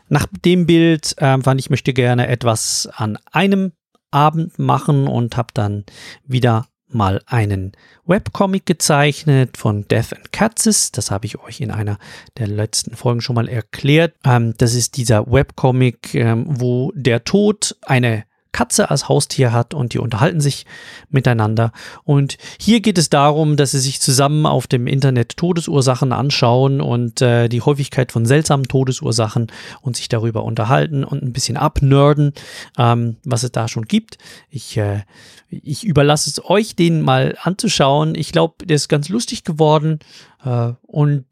Nach 0.10 0.27
dem 0.43 0.65
Bild 0.65 1.17
äh, 1.19 1.39
fand 1.41 1.60
ich, 1.60 1.69
möchte 1.69 1.93
gerne 1.93 2.27
etwas 2.27 2.89
an 2.93 3.17
einem 3.31 3.71
Abend 4.12 4.60
machen 4.60 5.07
und 5.07 5.38
habe 5.38 5.50
dann 5.53 5.86
wieder 6.25 6.67
mal 6.93 7.21
einen 7.25 7.71
Webcomic 8.05 8.65
gezeichnet 8.65 9.55
von 9.55 9.88
Death 9.88 10.13
and 10.13 10.31
Katzes. 10.33 10.91
Das 10.91 11.12
habe 11.12 11.25
ich 11.25 11.39
euch 11.39 11.62
in 11.62 11.71
einer 11.71 11.98
der 12.38 12.48
letzten 12.48 12.95
Folgen 12.95 13.21
schon 13.21 13.36
mal 13.36 13.48
erklärt. 13.48 14.15
Ähm, 14.25 14.53
das 14.57 14.74
ist 14.74 14.98
dieser 14.98 15.31
Webcomic, 15.31 16.13
ähm, 16.15 16.45
wo 16.48 16.91
der 16.93 17.24
Tod 17.24 17.77
eine 17.81 18.25
Katze 18.51 18.89
als 18.89 19.08
Haustier 19.08 19.53
hat 19.53 19.74
und 19.74 19.93
die 19.93 20.00
unterhalten 20.00 20.41
sich 20.41 20.65
miteinander. 21.10 21.72
Und 22.03 22.38
hier 22.60 22.81
geht 22.81 22.98
es 22.98 23.10
darum, 23.10 23.55
dass 23.55 23.72
sie 23.72 23.79
sich 23.79 24.01
zusammen 24.01 24.46
auf 24.46 24.67
dem 24.67 24.88
Internet 24.88 25.38
Todesursachen 25.38 26.12
anschauen 26.12 26.81
und 26.81 27.22
äh, 27.22 27.48
die 27.48 27.62
Häufigkeit 27.62 28.12
von 28.12 28.25
seltsamen 28.25 28.67
Todesursachen 28.67 29.48
und 29.81 29.96
sich 29.96 30.10
darüber 30.10 30.43
unterhalten 30.43 31.03
und 31.03 31.24
ein 31.24 31.34
bisschen 31.34 31.58
abnörden, 31.58 32.34
ähm, 32.77 33.17
was 33.24 33.43
es 33.43 33.51
da 33.51 33.67
schon 33.67 33.86
gibt. 33.86 34.17
Ich, 34.50 34.77
äh, 34.77 35.01
ich 35.50 35.86
überlasse 35.86 36.29
es 36.29 36.43
euch, 36.43 36.75
den 36.75 37.01
mal 37.01 37.38
anzuschauen. 37.41 38.15
Ich 38.15 38.31
glaube, 38.31 38.65
der 38.65 38.75
ist 38.75 38.89
ganz 38.89 39.10
lustig 39.10 39.43
geworden 39.43 40.00
und 40.43 41.25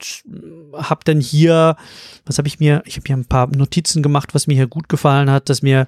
habe 0.74 1.02
dann 1.04 1.20
hier, 1.20 1.76
was 2.26 2.38
habe 2.38 2.48
ich 2.48 2.60
mir, 2.60 2.84
ich 2.86 2.96
habe 2.96 3.06
hier 3.08 3.18
ein 3.18 3.26
paar 3.26 3.48
Notizen 3.48 4.04
gemacht, 4.04 4.36
was 4.36 4.48
mir 4.48 4.56
hier 4.56 4.68
gut 4.68 4.90
gefallen 4.90 5.32
hat, 5.32 5.50
dass 5.50 5.62
mir 5.62 5.88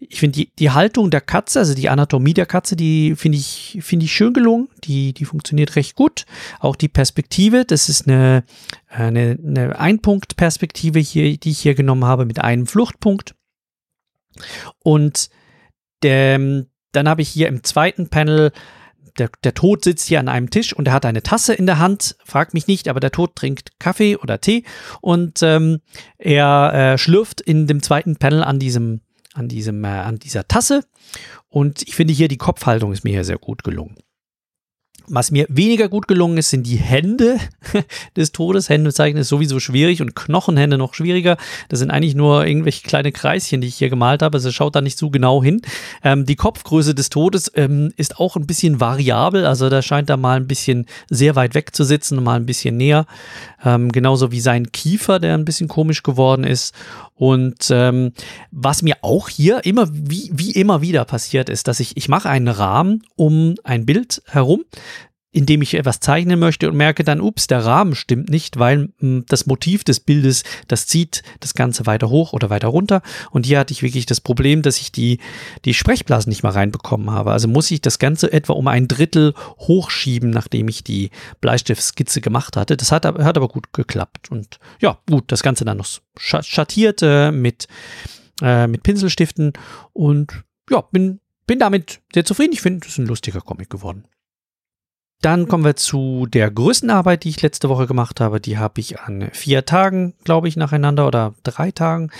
ich 0.00 0.20
finde 0.20 0.38
die, 0.38 0.52
die 0.58 0.70
Haltung 0.70 1.10
der 1.10 1.20
Katze, 1.20 1.58
also 1.58 1.74
die 1.74 1.88
Anatomie 1.88 2.34
der 2.34 2.46
Katze, 2.46 2.76
die 2.76 3.16
finde 3.16 3.36
ich, 3.36 3.78
finde 3.80 4.04
ich 4.04 4.12
schön 4.12 4.32
gelungen. 4.32 4.68
Die, 4.84 5.12
die 5.12 5.24
funktioniert 5.24 5.74
recht 5.74 5.96
gut. 5.96 6.24
Auch 6.60 6.76
die 6.76 6.88
Perspektive, 6.88 7.64
das 7.64 7.88
ist 7.88 8.06
eine, 8.06 8.44
eine, 8.88 9.36
eine 9.44 9.78
Einpunktperspektive 9.78 11.00
hier, 11.00 11.36
die 11.36 11.50
ich 11.50 11.58
hier 11.58 11.74
genommen 11.74 12.04
habe 12.04 12.26
mit 12.26 12.38
einem 12.38 12.66
Fluchtpunkt. 12.66 13.34
Und 14.78 15.30
der, 16.04 16.64
dann 16.92 17.08
habe 17.08 17.22
ich 17.22 17.28
hier 17.28 17.48
im 17.48 17.64
zweiten 17.64 18.08
Panel 18.08 18.52
der, 19.18 19.30
der 19.44 19.54
Tod 19.54 19.84
sitzt 19.84 20.08
hier 20.08 20.20
an 20.20 20.28
einem 20.28 20.50
Tisch 20.50 20.72
und 20.72 20.88
er 20.88 20.94
hat 20.94 21.06
eine 21.06 21.22
Tasse 21.22 21.54
in 21.54 21.66
der 21.66 21.78
Hand. 21.78 22.16
Fragt 22.24 22.54
mich 22.54 22.66
nicht, 22.66 22.88
aber 22.88 23.00
der 23.00 23.12
Tod 23.12 23.36
trinkt 23.36 23.78
Kaffee 23.78 24.16
oder 24.16 24.40
Tee 24.40 24.64
und 25.00 25.42
ähm, 25.42 25.80
er 26.18 26.72
äh, 26.74 26.98
schlürft 26.98 27.40
in 27.40 27.66
dem 27.66 27.82
zweiten 27.82 28.16
Panel 28.16 28.42
an 28.42 28.58
diesem 28.58 29.00
an, 29.34 29.48
diesem, 29.48 29.84
äh, 29.84 29.88
an 29.88 30.18
dieser 30.18 30.48
Tasse. 30.48 30.84
Und 31.48 31.82
ich 31.82 31.94
finde 31.94 32.12
hier 32.12 32.28
die 32.28 32.36
Kopfhaltung 32.36 32.92
ist 32.92 33.04
mir 33.04 33.10
hier 33.10 33.24
sehr 33.24 33.38
gut 33.38 33.64
gelungen. 33.64 33.96
Was 35.10 35.30
mir 35.30 35.46
weniger 35.48 35.88
gut 35.88 36.08
gelungen 36.08 36.38
ist, 36.38 36.50
sind 36.50 36.66
die 36.66 36.76
Hände 36.76 37.38
des 38.16 38.32
Todes. 38.32 38.68
Hände 38.68 38.92
zeichnen 38.92 39.22
ist 39.22 39.28
sowieso 39.28 39.60
schwierig 39.60 40.02
und 40.02 40.14
Knochenhände 40.14 40.78
noch 40.78 40.94
schwieriger. 40.94 41.36
Das 41.68 41.78
sind 41.78 41.90
eigentlich 41.90 42.14
nur 42.14 42.46
irgendwelche 42.46 42.82
kleine 42.82 43.12
Kreischen, 43.12 43.60
die 43.60 43.68
ich 43.68 43.76
hier 43.76 43.90
gemalt 43.90 44.22
habe. 44.22 44.36
Also 44.36 44.50
schaut 44.50 44.76
da 44.76 44.80
nicht 44.80 44.98
so 44.98 45.10
genau 45.10 45.42
hin. 45.42 45.62
Ähm, 46.04 46.26
die 46.26 46.36
Kopfgröße 46.36 46.94
des 46.94 47.08
Todes 47.08 47.50
ähm, 47.54 47.92
ist 47.96 48.18
auch 48.18 48.36
ein 48.36 48.46
bisschen 48.46 48.80
variabel. 48.80 49.46
Also 49.46 49.68
da 49.68 49.82
scheint 49.82 50.10
da 50.10 50.16
mal 50.16 50.36
ein 50.36 50.46
bisschen 50.46 50.86
sehr 51.08 51.36
weit 51.36 51.54
weg 51.54 51.74
zu 51.74 51.84
sitzen, 51.84 52.22
mal 52.22 52.36
ein 52.36 52.46
bisschen 52.46 52.76
näher. 52.76 53.06
Ähm, 53.64 53.90
genauso 53.90 54.30
wie 54.30 54.40
sein 54.40 54.70
Kiefer, 54.72 55.18
der 55.18 55.34
ein 55.34 55.44
bisschen 55.44 55.68
komisch 55.68 56.02
geworden 56.02 56.44
ist. 56.44 56.74
Und 57.18 57.68
ähm, 57.70 58.12
was 58.50 58.82
mir 58.82 58.96
auch 59.02 59.28
hier 59.28 59.64
immer 59.64 59.88
wie, 59.92 60.30
wie 60.32 60.52
immer 60.52 60.80
wieder 60.80 61.04
passiert 61.04 61.48
ist, 61.48 61.66
dass 61.66 61.80
ich, 61.80 61.96
ich 61.96 62.08
mache 62.08 62.28
einen 62.28 62.48
Rahmen 62.48 63.02
um 63.16 63.56
ein 63.64 63.84
Bild 63.84 64.22
herum, 64.26 64.64
indem 65.30 65.60
ich 65.60 65.74
etwas 65.74 66.00
zeichnen 66.00 66.38
möchte 66.38 66.68
und 66.68 66.76
merke 66.76 67.04
dann, 67.04 67.20
ups, 67.20 67.46
der 67.46 67.64
Rahmen 67.64 67.94
stimmt 67.94 68.30
nicht, 68.30 68.58
weil 68.58 68.88
hm, 68.98 69.24
das 69.28 69.46
Motiv 69.46 69.84
des 69.84 70.00
Bildes, 70.00 70.42
das 70.68 70.86
zieht 70.86 71.22
das 71.40 71.54
Ganze 71.54 71.84
weiter 71.84 72.08
hoch 72.08 72.32
oder 72.32 72.48
weiter 72.48 72.68
runter. 72.68 73.02
Und 73.30 73.44
hier 73.44 73.58
hatte 73.58 73.72
ich 73.72 73.82
wirklich 73.82 74.06
das 74.06 74.22
Problem, 74.22 74.62
dass 74.62 74.80
ich 74.80 74.90
die, 74.90 75.18
die 75.66 75.74
Sprechblasen 75.74 76.30
nicht 76.30 76.42
mal 76.42 76.52
reinbekommen 76.52 77.10
habe. 77.10 77.32
Also 77.32 77.46
muss 77.46 77.70
ich 77.70 77.82
das 77.82 77.98
Ganze 77.98 78.32
etwa 78.32 78.54
um 78.54 78.68
ein 78.68 78.88
Drittel 78.88 79.34
hochschieben, 79.58 80.30
nachdem 80.30 80.68
ich 80.68 80.82
die 80.82 81.10
Bleistiftskizze 81.42 82.22
gemacht 82.22 82.56
hatte. 82.56 82.78
Das 82.78 82.90
hat, 82.90 83.04
hat 83.04 83.36
aber 83.36 83.48
gut 83.48 83.74
geklappt. 83.74 84.30
Und 84.30 84.58
ja, 84.80 84.98
gut, 85.08 85.30
das 85.30 85.42
Ganze 85.42 85.66
dann 85.66 85.76
noch 85.76 85.88
schattiert 86.16 87.02
äh, 87.02 87.32
mit, 87.32 87.68
äh, 88.40 88.66
mit 88.66 88.82
Pinselstiften 88.82 89.52
und 89.92 90.42
ja, 90.70 90.80
bin, 90.80 91.20
bin 91.46 91.58
damit 91.58 92.00
sehr 92.14 92.24
zufrieden. 92.24 92.54
Ich 92.54 92.62
finde, 92.62 92.80
es 92.86 92.92
ist 92.92 92.98
ein 92.98 93.06
lustiger 93.06 93.42
Comic 93.42 93.68
geworden. 93.68 94.04
Dann 95.20 95.48
kommen 95.48 95.64
wir 95.64 95.74
zu 95.74 96.26
der 96.26 96.48
größten 96.50 96.90
Arbeit, 96.90 97.24
die 97.24 97.30
ich 97.30 97.42
letzte 97.42 97.68
Woche 97.68 97.88
gemacht 97.88 98.20
habe. 98.20 98.40
Die 98.40 98.56
habe 98.56 98.80
ich 98.80 99.00
an 99.00 99.30
vier 99.32 99.64
Tagen, 99.64 100.14
glaube 100.22 100.46
ich, 100.46 100.56
nacheinander 100.56 101.08
oder 101.08 101.34
drei 101.42 101.72
Tagen 101.72 102.10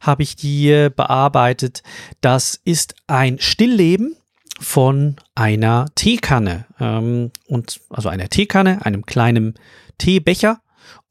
habe 0.00 0.24
ich 0.24 0.34
die 0.34 0.88
bearbeitet. 0.94 1.82
Das 2.20 2.60
ist 2.64 2.96
ein 3.06 3.38
Stillleben 3.38 4.16
von 4.58 5.16
einer 5.36 5.86
Teekanne. 5.94 6.66
Ähm, 6.80 7.30
und 7.46 7.80
also 7.90 8.08
einer 8.08 8.28
Teekanne, 8.28 8.84
einem 8.84 9.06
kleinen 9.06 9.54
Teebecher 9.98 10.60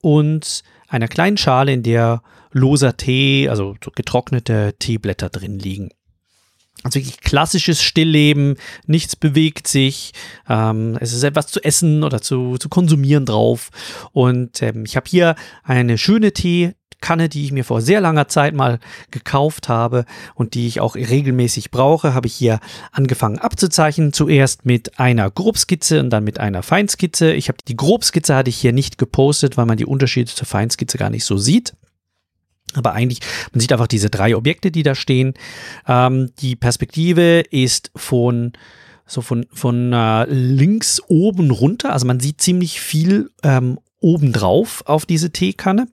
und 0.02 0.64
einer 0.90 1.08
kleinen 1.08 1.38
Schale, 1.38 1.72
in 1.72 1.84
der 1.84 2.22
loser 2.52 2.98
Tee, 2.98 3.48
also 3.50 3.76
getrocknete 3.96 4.76
Teeblätter 4.80 5.30
drin 5.30 5.60
liegen. 5.60 5.90
Also 6.84 7.00
wirklich 7.00 7.22
klassisches 7.22 7.82
Stillleben, 7.82 8.56
nichts 8.86 9.16
bewegt 9.16 9.68
sich, 9.68 10.14
ähm, 10.48 10.98
es 11.02 11.12
ist 11.12 11.24
etwas 11.24 11.48
zu 11.48 11.64
essen 11.64 12.04
oder 12.04 12.22
zu, 12.22 12.58
zu 12.58 12.70
konsumieren 12.70 13.26
drauf. 13.26 13.70
Und 14.12 14.62
ähm, 14.62 14.86
ich 14.86 14.96
habe 14.96 15.10
hier 15.10 15.36
eine 15.64 15.98
schöne 15.98 16.34
Teekanne, 16.34 17.30
die 17.30 17.46
ich 17.46 17.52
mir 17.52 17.64
vor 17.64 17.82
sehr 17.82 18.00
langer 18.00 18.28
Zeit 18.28 18.54
mal 18.54 18.80
gekauft 19.10 19.70
habe 19.70 20.06
und 20.36 20.54
die 20.54 20.68
ich 20.68 20.80
auch 20.80 20.96
regelmäßig 20.96 21.72
brauche, 21.72 22.14
habe 22.14 22.28
ich 22.28 22.36
hier 22.36 22.60
angefangen 22.92 23.40
abzuzeichnen. 23.40 24.14
Zuerst 24.14 24.66
mit 24.66 25.00
einer 25.00 25.32
Grobskizze 25.32 26.00
und 26.00 26.12
dann 26.12 26.24
mit 26.24 26.40
einer 26.40 26.62
Feinskizze. 26.62 27.34
Ich 27.34 27.50
habe 27.50 27.58
die 27.68 27.76
Grobskizze 27.76 28.36
hatte 28.36 28.50
ich 28.50 28.58
hier 28.58 28.74
nicht 28.74 29.00
gepostet, 29.00 29.58
weil 29.58 29.66
man 29.66 29.78
die 29.78 29.86
Unterschiede 29.86 30.32
zur 30.32 30.46
Feinskizze 30.48 31.00
gar 31.00 31.10
nicht 31.10 31.26
so 31.26 31.38
sieht. 31.38 31.74
Aber 32.74 32.94
eigentlich, 32.94 33.20
man 33.54 33.62
sieht 33.62 33.72
einfach 33.72 33.88
diese 33.88 34.10
drei 34.10 34.36
Objekte, 34.36 34.72
die 34.72 34.84
da 34.84 34.94
stehen. 34.94 35.34
Ähm, 35.88 36.32
die 36.40 36.56
Perspektive 36.56 37.42
ist 37.50 37.92
von 37.96 38.54
so 39.08 39.22
von, 39.22 39.46
von 39.54 39.94
äh, 39.94 40.26
links 40.26 41.02
oben 41.08 41.50
runter. 41.52 41.94
Also 41.94 42.06
man 42.06 42.20
sieht 42.20 42.42
ziemlich 42.42 42.82
viel 42.82 43.32
ähm, 43.42 43.80
obendrauf 44.02 44.84
auf 44.86 45.06
diese 45.06 45.32
Teekanne. 45.32 45.88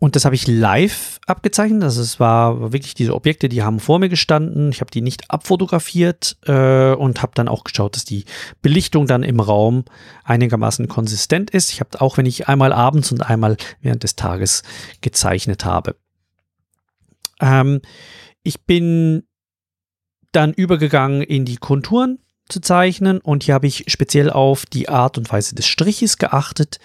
Und 0.00 0.14
das 0.14 0.24
habe 0.24 0.36
ich 0.36 0.46
live 0.46 1.18
abgezeichnet. 1.26 1.82
Also 1.82 2.00
es 2.02 2.20
war 2.20 2.72
wirklich 2.72 2.94
diese 2.94 3.14
Objekte, 3.14 3.48
die 3.48 3.64
haben 3.64 3.80
vor 3.80 3.98
mir 3.98 4.08
gestanden. 4.08 4.70
Ich 4.70 4.80
habe 4.80 4.92
die 4.92 5.00
nicht 5.00 5.28
abfotografiert 5.28 6.36
äh, 6.46 6.92
und 6.92 7.20
habe 7.20 7.32
dann 7.34 7.48
auch 7.48 7.64
geschaut, 7.64 7.96
dass 7.96 8.04
die 8.04 8.24
Belichtung 8.62 9.08
dann 9.08 9.24
im 9.24 9.40
Raum 9.40 9.84
einigermaßen 10.22 10.86
konsistent 10.86 11.50
ist. 11.50 11.72
Ich 11.72 11.80
habe 11.80 12.00
auch, 12.00 12.16
wenn 12.16 12.26
ich 12.26 12.46
einmal 12.46 12.72
abends 12.72 13.10
und 13.10 13.22
einmal 13.22 13.56
während 13.80 14.04
des 14.04 14.14
Tages 14.14 14.62
gezeichnet 15.00 15.64
habe. 15.64 15.96
Ähm, 17.40 17.80
ich 18.44 18.64
bin 18.66 19.24
dann 20.30 20.52
übergegangen 20.52 21.22
in 21.22 21.44
die 21.44 21.56
Konturen 21.56 22.20
zu 22.48 22.60
zeichnen 22.60 23.20
und 23.20 23.42
hier 23.42 23.54
habe 23.54 23.66
ich 23.66 23.84
speziell 23.88 24.30
auf 24.30 24.64
die 24.64 24.88
Art 24.88 25.18
und 25.18 25.30
Weise 25.32 25.56
des 25.56 25.66
Striches 25.66 26.18
geachtet, 26.18 26.78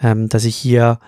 ähm, 0.00 0.30
dass 0.30 0.46
ich 0.46 0.56
hier 0.56 0.98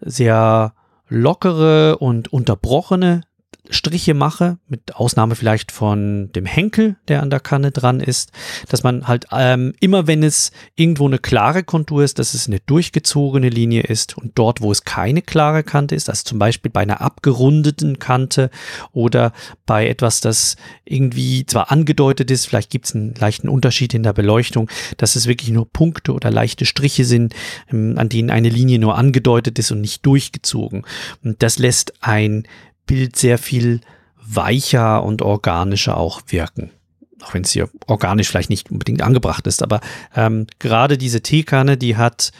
sehr 0.00 0.74
lockere 1.12 1.98
und 1.98 2.32
unterbrochene 2.32 3.22
Striche 3.70 4.12
mache, 4.12 4.58
mit 4.66 4.96
Ausnahme 4.96 5.36
vielleicht 5.36 5.70
von 5.70 6.32
dem 6.32 6.46
Henkel, 6.46 6.96
der 7.06 7.22
an 7.22 7.30
der 7.30 7.38
Kanne 7.38 7.70
dran 7.70 8.00
ist, 8.00 8.32
dass 8.68 8.82
man 8.82 9.06
halt 9.06 9.26
ähm, 9.30 9.72
immer, 9.78 10.08
wenn 10.08 10.24
es 10.24 10.50
irgendwo 10.74 11.06
eine 11.06 11.20
klare 11.20 11.62
Kontur 11.62 12.02
ist, 12.02 12.18
dass 12.18 12.34
es 12.34 12.48
eine 12.48 12.58
durchgezogene 12.58 13.48
Linie 13.48 13.82
ist 13.82 14.18
und 14.18 14.32
dort, 14.36 14.62
wo 14.62 14.72
es 14.72 14.82
keine 14.82 15.22
klare 15.22 15.62
Kante 15.62 15.94
ist, 15.94 16.08
also 16.08 16.24
zum 16.24 16.40
Beispiel 16.40 16.72
bei 16.72 16.80
einer 16.80 17.00
abgerundeten 17.00 18.00
Kante 18.00 18.50
oder 18.90 19.32
bei 19.64 19.86
etwas, 19.88 20.20
das 20.20 20.56
irgendwie 20.84 21.46
zwar 21.46 21.70
angedeutet 21.70 22.32
ist, 22.32 22.46
vielleicht 22.46 22.70
gibt 22.70 22.86
es 22.86 22.96
einen 22.96 23.14
leichten 23.14 23.48
Unterschied 23.48 23.94
in 23.94 24.02
der 24.02 24.12
Beleuchtung, 24.12 24.68
dass 24.96 25.14
es 25.14 25.28
wirklich 25.28 25.50
nur 25.50 25.70
Punkte 25.70 26.14
oder 26.14 26.32
leichte 26.32 26.66
Striche 26.66 27.04
sind, 27.04 27.34
ähm, 27.70 27.94
an 27.96 28.08
denen 28.08 28.30
eine 28.30 28.48
Linie 28.48 28.80
nur 28.80 28.98
angedeutet 28.98 29.60
ist 29.60 29.70
und 29.70 29.80
nicht 29.80 30.04
durchgezogen. 30.04 30.84
Und 31.22 31.44
das 31.44 31.60
lässt 31.60 31.94
ein 32.00 32.44
Bild 32.92 33.16
sehr 33.16 33.38
viel 33.38 33.80
weicher 34.22 35.02
und 35.02 35.22
organischer 35.22 35.96
auch 35.96 36.20
wirken. 36.26 36.70
Auch 37.22 37.32
wenn 37.32 37.42
es 37.42 37.52
hier 37.52 37.70
organisch 37.86 38.28
vielleicht 38.28 38.50
nicht 38.50 38.70
unbedingt 38.70 39.00
angebracht 39.00 39.46
ist, 39.46 39.62
aber 39.62 39.80
ähm, 40.14 40.46
gerade 40.58 40.98
diese 40.98 41.22
Teekanne, 41.22 41.78
die 41.78 41.96
hat 41.96 42.32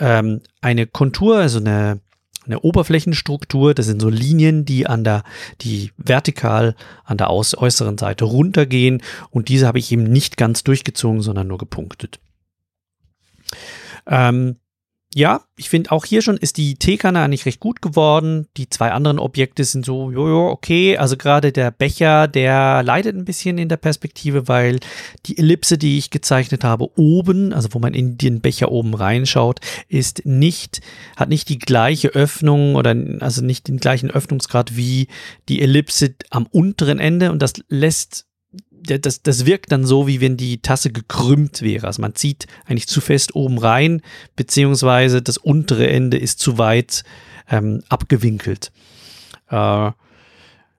ähm, 0.00 0.40
eine 0.60 0.88
Kontur, 0.88 1.36
also 1.36 1.60
eine, 1.60 2.00
eine 2.44 2.58
Oberflächenstruktur, 2.58 3.72
das 3.72 3.86
sind 3.86 4.02
so 4.02 4.08
Linien, 4.08 4.64
die 4.64 4.88
an 4.88 5.04
der, 5.04 5.22
die 5.60 5.92
vertikal 5.96 6.74
an 7.04 7.16
der 7.16 7.30
aus, 7.30 7.56
äußeren 7.56 7.96
Seite 7.96 8.24
runtergehen 8.24 9.00
und 9.30 9.48
diese 9.48 9.68
habe 9.68 9.78
ich 9.78 9.92
eben 9.92 10.02
nicht 10.02 10.36
ganz 10.36 10.64
durchgezogen, 10.64 11.20
sondern 11.20 11.46
nur 11.46 11.58
gepunktet. 11.58 12.18
Ähm, 14.08 14.56
ja, 15.16 15.42
ich 15.56 15.70
finde 15.70 15.92
auch 15.92 16.04
hier 16.04 16.22
schon 16.22 16.36
ist 16.36 16.56
die 16.56 16.74
Teekanne 16.74 17.20
eigentlich 17.20 17.46
recht 17.46 17.60
gut 17.60 17.80
geworden. 17.80 18.48
Die 18.56 18.68
zwei 18.68 18.90
anderen 18.90 19.20
Objekte 19.20 19.62
sind 19.62 19.86
so, 19.86 20.10
jojo, 20.10 20.50
okay. 20.50 20.98
Also 20.98 21.16
gerade 21.16 21.52
der 21.52 21.70
Becher, 21.70 22.26
der 22.26 22.82
leidet 22.82 23.14
ein 23.14 23.24
bisschen 23.24 23.56
in 23.56 23.68
der 23.68 23.76
Perspektive, 23.76 24.48
weil 24.48 24.80
die 25.26 25.38
Ellipse, 25.38 25.78
die 25.78 25.98
ich 25.98 26.10
gezeichnet 26.10 26.64
habe, 26.64 26.90
oben, 26.98 27.52
also 27.52 27.68
wo 27.70 27.78
man 27.78 27.94
in 27.94 28.18
den 28.18 28.40
Becher 28.40 28.72
oben 28.72 28.92
reinschaut, 28.92 29.60
ist 29.88 30.26
nicht, 30.26 30.80
hat 31.16 31.28
nicht 31.28 31.48
die 31.48 31.60
gleiche 31.60 32.08
Öffnung 32.08 32.74
oder 32.74 32.96
also 33.20 33.44
nicht 33.44 33.68
den 33.68 33.76
gleichen 33.76 34.10
Öffnungsgrad 34.10 34.76
wie 34.76 35.06
die 35.48 35.62
Ellipse 35.62 36.16
am 36.30 36.46
unteren 36.46 36.98
Ende 36.98 37.30
und 37.30 37.40
das 37.40 37.52
lässt 37.68 38.26
das, 38.84 39.22
das 39.22 39.46
wirkt 39.46 39.72
dann 39.72 39.84
so, 39.84 40.06
wie 40.06 40.20
wenn 40.20 40.36
die 40.36 40.60
Tasse 40.60 40.90
gekrümmt 40.90 41.62
wäre. 41.62 41.86
Also 41.86 42.02
man 42.02 42.14
zieht 42.14 42.46
eigentlich 42.66 42.88
zu 42.88 43.00
fest 43.00 43.34
oben 43.34 43.58
rein, 43.58 44.02
beziehungsweise 44.36 45.22
das 45.22 45.38
untere 45.38 45.88
Ende 45.88 46.18
ist 46.18 46.38
zu 46.38 46.58
weit 46.58 47.04
ähm, 47.50 47.82
abgewinkelt. 47.88 48.72
Äh, 49.50 49.88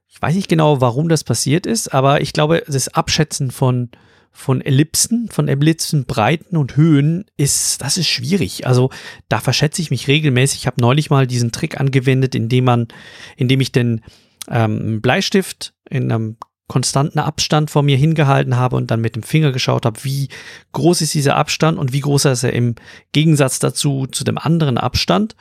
ich 0.08 0.22
weiß 0.22 0.36
nicht 0.36 0.48
genau, 0.48 0.80
warum 0.80 1.10
das 1.10 1.24
passiert 1.24 1.66
ist, 1.66 1.94
aber 1.94 2.22
ich 2.22 2.32
glaube, 2.32 2.64
das 2.68 2.88
Abschätzen 2.88 3.52
von, 3.52 3.90
von 4.32 4.62
Ellipsen, 4.62 5.28
von 5.30 5.50
Ellipsenbreiten 5.50 6.58
und 6.58 6.78
Höhen 6.78 7.26
ist, 7.36 7.82
das 7.82 7.98
ist 7.98 8.08
schwierig. 8.08 8.66
Also 8.66 8.92
da 9.28 9.42
verschätze 9.42 9.82
ich 9.82 9.92
mich 9.92 10.08
regelmäßig. 10.08 10.60
Ich 10.60 10.68
habe 10.68 10.80
neulich 10.80 11.10
mal 11.10 11.28
diesen 11.28 11.52
Trick 11.52 11.80
angewendet, 11.80 12.34
indem 12.34 12.64
man, 12.64 12.88
indem 13.36 13.60
ich 13.60 13.74
den 13.74 14.02
ähm, 14.50 15.02
Bleistift 15.02 15.74
in 15.90 16.12
einem 16.12 16.38
konstanten 16.68 17.20
Abstand 17.20 17.70
vor 17.70 17.84
mir 17.84 17.96
hingehalten 17.96 18.58
habe 18.58 18.76
und 18.76 18.90
dann 18.90 19.00
mit 19.00 19.16
dem 19.16 19.24
Finger 19.24 19.52
geschaut 19.52 19.86
habe, 19.86 20.04
wie 20.04 20.30
groß 20.72 21.02
ist 21.02 21.14
dieser 21.14 21.36
Abstand 21.36 21.78
und 21.78 21.94
wie 21.94 22.00
groß 22.00 22.26
ist 22.26 22.44
er 22.44 22.54
im 22.54 22.76
Gegensatz 23.12 23.60
dazu 23.60 24.08
zu 24.08 24.24
dem 24.24 24.40
anderen 24.40 24.80
Abstand 24.80 25.36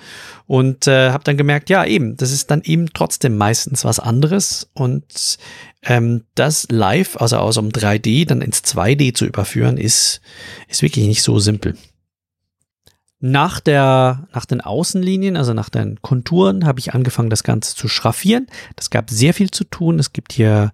und 0.47 0.87
äh, 0.87 1.11
habe 1.11 1.25
dann 1.25 1.39
gemerkt, 1.39 1.71
ja 1.71 1.85
eben, 1.85 2.17
das 2.19 2.31
ist 2.31 2.51
dann 2.51 2.61
eben 2.63 2.93
trotzdem 2.93 3.39
meistens 3.39 3.85
was 3.85 4.01
anderes 4.01 4.69
und 4.75 5.39
ähm, 5.83 6.25
das 6.35 6.67
live, 6.71 7.17
also 7.17 7.39
aus 7.39 7.57
einem 7.57 7.71
3D 7.71 8.27
dann 8.27 8.43
ins 8.43 8.63
2D 8.63 9.15
zu 9.15 9.25
überführen, 9.25 9.79
ist, 9.79 10.21
ist 10.69 10.83
wirklich 10.83 11.07
nicht 11.07 11.23
so 11.23 11.39
simpel. 11.39 11.75
Nach, 13.27 13.59
der, 13.59 14.29
nach 14.35 14.45
den 14.45 14.61
Außenlinien, 14.61 15.39
also 15.39 15.55
nach 15.55 15.71
den 15.71 16.03
Konturen, 16.03 16.67
habe 16.67 16.79
ich 16.79 16.93
angefangen, 16.93 17.31
das 17.31 17.43
Ganze 17.43 17.75
zu 17.75 17.89
schraffieren. 17.89 18.49
Das 18.77 18.91
gab 18.91 19.09
sehr 19.09 19.33
viel 19.33 19.51
zu 19.51 19.65
tun. 19.65 19.99
Es 19.99 20.13
gibt 20.13 20.35
hier 20.35 20.73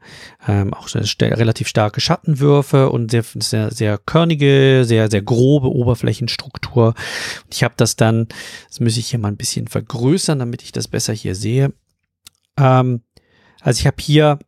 ähm, 0.48 0.74
auch 0.74 0.88
relativ 0.92 1.68
starke 1.68 2.00
Schattenwürfe 2.00 2.90
und 2.90 3.12
sehr, 3.12 3.22
sehr, 3.22 3.70
sehr 3.70 3.98
körnige, 3.98 4.82
sehr, 4.84 5.08
sehr 5.08 5.22
grobe 5.22 5.70
Oberflächenstruktur. 5.70 6.94
Ich 7.52 7.62
habe 7.62 7.74
das 7.76 7.94
dann, 7.94 8.26
das 8.66 8.80
muss 8.80 8.96
ich 8.96 9.10
hier 9.10 9.20
mal 9.20 9.28
ein 9.28 9.36
bisschen 9.36 9.68
vergrößern, 9.68 10.40
damit 10.40 10.62
ich 10.62 10.72
das 10.72 10.88
besser 10.88 11.12
hier 11.12 11.36
sehe. 11.36 11.72
Ähm, 12.58 13.02
also 13.60 13.78
ich 13.78 13.86
habe 13.86 13.98
hier 14.00 14.40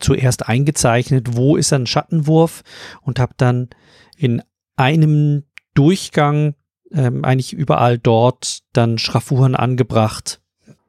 zuerst 0.00 0.48
eingezeichnet, 0.48 1.36
wo 1.36 1.54
ist 1.54 1.72
ein 1.72 1.86
Schattenwurf 1.86 2.64
und 3.02 3.20
habe 3.20 3.34
dann 3.36 3.68
in 4.16 4.42
einem 4.74 5.44
Durchgang 5.74 6.56
ähm, 6.94 7.24
eigentlich 7.24 7.52
überall 7.52 7.98
dort 7.98 8.60
dann 8.72 8.98
Schraffuren 8.98 9.54
angebracht, 9.54 10.40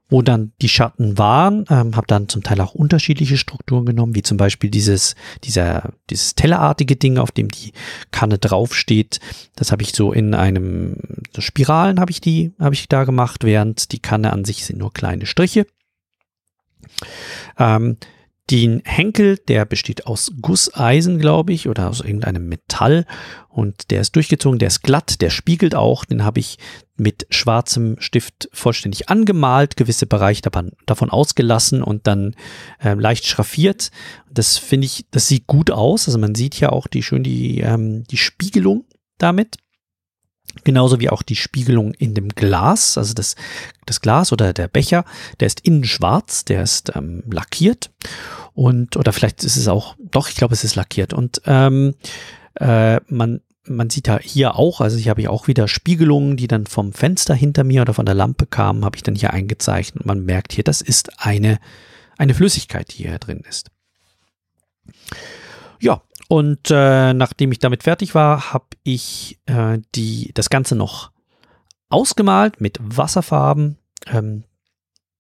wo 0.08 0.22
dann 0.22 0.54
die 0.62 0.70
Schatten 0.70 1.18
waren, 1.18 1.66
ähm, 1.70 1.96
habe 1.96 2.06
dann 2.08 2.30
zum 2.30 2.44
Teil 2.44 2.62
auch 2.62 2.76
unterschiedliche 2.76 3.38
Strukturen 3.38 3.86
genommen, 3.86 4.14
wie 4.14 4.22
zum 4.22 4.38
Beispiel 4.38 4.70
dieses, 4.70 5.16
dieser, 5.44 5.94
dieses 6.10 6.36
tellerartige 6.36 6.96
Ding, 6.96 7.18
auf 7.18 7.32
dem 7.32 7.50
die 7.50 7.74
Kanne 8.12 8.38
draufsteht. 8.38 9.20
Das 9.56 9.72
habe 9.72 9.82
ich 9.82 9.94
so 9.94 10.14
in 10.14 10.36
einem 10.36 10.98
so 11.34 11.42
Spiralen 11.42 12.00
habe 12.00 12.12
ich 12.12 12.22
die, 12.22 12.54
habe 12.60 12.76
ich 12.76 12.88
da 12.88 13.04
gemacht, 13.04 13.44
während 13.44 13.92
die 13.92 14.00
Kanne 14.00 14.32
an 14.32 14.46
sich 14.46 14.66
sind 14.66 14.78
nur 14.78 14.94
kleine 14.94 15.26
Striche. 15.26 15.66
Ähm, 17.58 17.98
den 18.52 18.84
Henkel, 18.86 19.38
der 19.38 19.66
besteht 19.66 20.06
aus 20.06 20.32
Gusseisen, 20.40 21.18
glaube 21.18 21.52
ich, 21.52 21.68
oder 21.68 21.90
aus 21.90 22.02
irgendeinem 22.02 22.48
Metall 22.48 23.06
und 23.50 23.90
der 23.90 24.02
ist 24.02 24.16
durchgezogen, 24.16 24.60
der 24.60 24.68
ist 24.68 24.84
glatt, 24.84 25.22
der 25.22 25.32
spiegelt 25.32 25.74
auch, 25.74 26.06
den 26.06 26.24
habe 26.24 26.40
ich 26.40 26.60
mit 26.96 27.26
schwarzem 27.32 27.96
Stift 28.00 28.48
vollständig 28.54 29.10
angemalt, 29.10 29.78
gewisse 29.78 30.06
Bereiche 30.06 30.44
davon, 30.44 31.10
ausgelassen 31.10 31.82
und 31.82 32.06
dann 32.06 32.36
äh, 32.84 32.94
leicht 32.94 33.26
schraffiert. 33.26 33.90
Das 34.30 34.58
finde 34.58 34.86
ich, 34.86 35.06
das 35.10 35.28
sieht 35.28 35.48
gut 35.48 35.72
aus, 35.72 36.08
also 36.08 36.20
man 36.20 36.36
sieht 36.36 36.60
ja 36.60 36.70
auch 36.70 36.88
die 36.88 37.02
schön 37.02 37.24
die, 37.24 37.62
ähm, 37.62 38.04
die 38.04 38.18
Spiegelung 38.18 38.86
damit. 39.18 39.58
Genauso 40.64 41.00
wie 41.02 41.10
auch 41.10 41.22
die 41.22 41.36
Spiegelung 41.36 41.94
in 41.96 42.14
dem 42.14 42.30
Glas, 42.30 42.98
also 42.98 43.14
das, 43.14 43.36
das 43.86 44.00
Glas 44.00 44.32
oder 44.32 44.54
der 44.54 44.70
Becher, 44.70 45.04
der 45.40 45.48
ist 45.48 45.62
innen 45.62 45.84
schwarz, 45.84 46.46
der 46.46 46.64
ist 46.64 46.96
ähm, 46.96 47.24
lackiert 47.30 47.92
und 48.56 48.96
oder 48.98 49.14
vielleicht 49.14 49.44
ist 49.44 49.58
es 49.58 49.68
auch, 49.68 49.96
doch, 50.00 50.30
ich 50.30 50.36
glaube, 50.36 50.54
es 50.54 50.64
ist 50.64 50.76
lackiert 50.76 51.14
und 51.14 51.42
ähm, 51.46 51.94
äh, 52.56 53.00
man 53.08 53.42
man 53.68 53.90
sieht 53.90 54.08
ja 54.08 54.20
hier 54.20 54.56
auch, 54.56 54.80
also 54.80 54.98
ich 54.98 55.10
habe 55.10 55.22
hier 55.22 55.32
auch 55.32 55.48
wieder 55.48 55.68
Spiegelungen, 55.68 56.38
die 56.38 56.48
dann 56.48 56.68
vom 56.68 56.94
Fenster 56.94 57.34
hinter 57.34 57.64
mir 57.64 57.82
oder 57.82 57.96
von 57.96 58.06
der 58.06 58.16
Lampe 58.16 58.46
kamen, 58.46 58.86
habe 58.86 58.96
ich 58.96 59.02
dann 59.02 59.16
hier 59.16 59.34
eingezeichnet. 59.34 60.06
Man 60.06 60.24
merkt 60.24 60.54
hier, 60.54 60.64
das 60.64 60.82
ist 60.82 61.20
eine, 61.26 61.60
eine 62.16 62.36
Flüssigkeit, 62.36 62.94
die 62.94 63.04
hier 63.04 63.18
drin 63.18 63.42
ist. 63.50 63.72
Ja, 65.80 66.04
und 66.28 66.70
äh, 66.70 67.14
nachdem 67.14 67.52
ich 67.52 67.58
damit 67.58 67.82
fertig 67.82 68.14
war, 68.14 68.54
habe 68.54 68.66
ich 68.84 69.40
äh, 69.48 69.80
die, 69.96 70.32
das 70.36 70.52
Ganze 70.52 70.76
noch 70.76 71.12
ausgemalt 71.90 72.62
mit 72.62 72.78
Wasserfarben. 72.82 73.80
Ähm, 74.06 74.44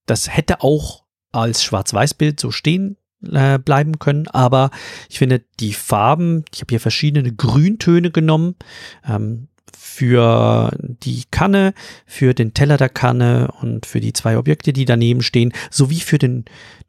das 0.05 0.35
hätte 0.35 0.61
auch 0.61 1.03
als 1.31 1.63
Schwarz-Weiß-Bild 1.63 2.39
so 2.39 2.51
stehen 2.51 2.97
äh, 3.33 3.59
bleiben 3.59 3.99
können, 3.99 4.27
aber 4.27 4.71
ich 5.09 5.19
finde 5.19 5.43
die 5.59 5.73
Farben, 5.73 6.45
ich 6.53 6.61
habe 6.61 6.71
hier 6.71 6.79
verschiedene 6.79 7.31
Grüntöne 7.31 8.11
genommen. 8.11 8.55
Ähm, 9.07 9.47
für 9.77 10.75
die 10.81 11.23
Kanne, 11.31 11.73
für 12.05 12.33
den 12.33 12.53
Teller 12.53 12.75
der 12.75 12.89
Kanne 12.89 13.53
und 13.61 13.85
für 13.85 14.01
die 14.01 14.11
zwei 14.11 14.37
Objekte, 14.37 14.73
die 14.73 14.83
daneben 14.83 15.21
stehen, 15.21 15.53
sowie 15.71 16.01
für 16.01 16.17
den, 16.17 16.43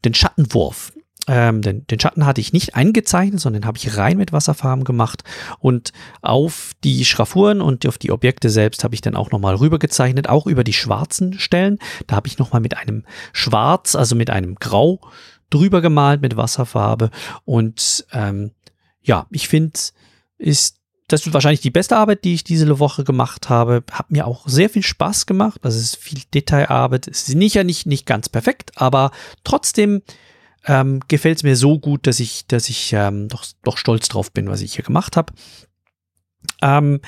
den 0.05 0.13
Schattenwurf. 0.13 0.93
Ähm, 1.29 1.63
den, 1.63 1.87
den 1.87 1.99
Schatten 1.99 2.25
hatte 2.25 2.41
ich 2.41 2.53
nicht 2.53 2.77
eingezeichnet, 2.77 3.41
sondern 3.41 3.65
habe 3.65 3.79
ich 3.79 3.97
rein 3.97 4.17
mit 4.17 4.33
Wasserfarben 4.33 4.85
gemacht 4.85 5.25
und 5.59 5.93
auf 6.23 6.73
die 6.85 7.05
Schraffuren 7.05 7.61
und 7.61 7.87
auf 7.87 7.99
die 7.99 8.13
Objekte 8.13 8.49
selbst 8.49 8.85
habe 8.85 8.95
ich 8.95 9.01
dann 9.01 9.17
auch 9.17 9.31
nochmal 9.31 9.57
rüber 9.57 9.79
gezeichnet, 9.79 10.29
auch 10.29 10.47
über 10.47 10.63
die 10.63 10.73
schwarzen 10.73 11.39
Stellen. 11.39 11.79
Da 12.07 12.17
habe 12.17 12.29
ich 12.29 12.39
nochmal 12.39 12.61
mit 12.61 12.77
einem 12.77 13.05
Schwarz, 13.33 13.97
also 13.97 14.15
mit 14.15 14.31
einem 14.31 14.55
Grau 14.57 15.01
drüber 15.51 15.81
gemalt 15.81 16.23
mit 16.23 16.37
Wasserfarbe 16.37 17.11
und 17.45 18.07
ähm, 18.13 18.53
ja, 19.03 19.27
ich 19.31 19.49
finde, 19.49 19.79
ist 20.39 20.77
das 21.09 21.25
ist 21.25 21.33
wahrscheinlich 21.33 21.61
die 21.61 21.71
beste 21.71 21.97
Arbeit, 21.97 22.25
die 22.25 22.35
ich 22.35 22.43
diese 22.43 22.81
Woche 22.81 23.05
gemacht 23.05 23.49
habe. 23.49 23.85
Hat 23.93 24.11
mir 24.11 24.27
auch 24.27 24.49
sehr 24.49 24.69
viel 24.69 24.83
Spaß 24.83 25.27
gemacht. 25.27 25.61
Das 25.63 25.77
ist 25.77 25.97
viel 25.97 26.21
Detailarbeit. 26.35 27.07
Es 27.07 27.29
ist 27.29 27.37
nicht 27.37 27.55
ja 27.55 27.63
nicht, 27.63 27.87
nicht 27.87 28.07
ganz 28.07 28.29
perfekt, 28.29 28.73
aber 28.75 29.13
trotzdem 29.45 30.03
ähm, 30.65 31.01
gefällt 31.07 31.39
es 31.39 31.43
mir 31.45 31.55
so 31.55 31.79
gut, 31.79 32.09
dass 32.09 32.19
ich, 32.19 32.49
dass 32.49 32.69
ich 32.69 32.93
ähm, 32.93 33.29
doch, 33.29 33.45
doch 33.63 33.79
stolz 33.79 34.09
drauf 34.09 34.33
bin, 34.33 34.49
was 34.49 34.63
ich 34.63 34.75
hier 34.75 34.85
gemacht 34.85 35.17
habe. 35.17 35.33
Ähm, 36.61 37.01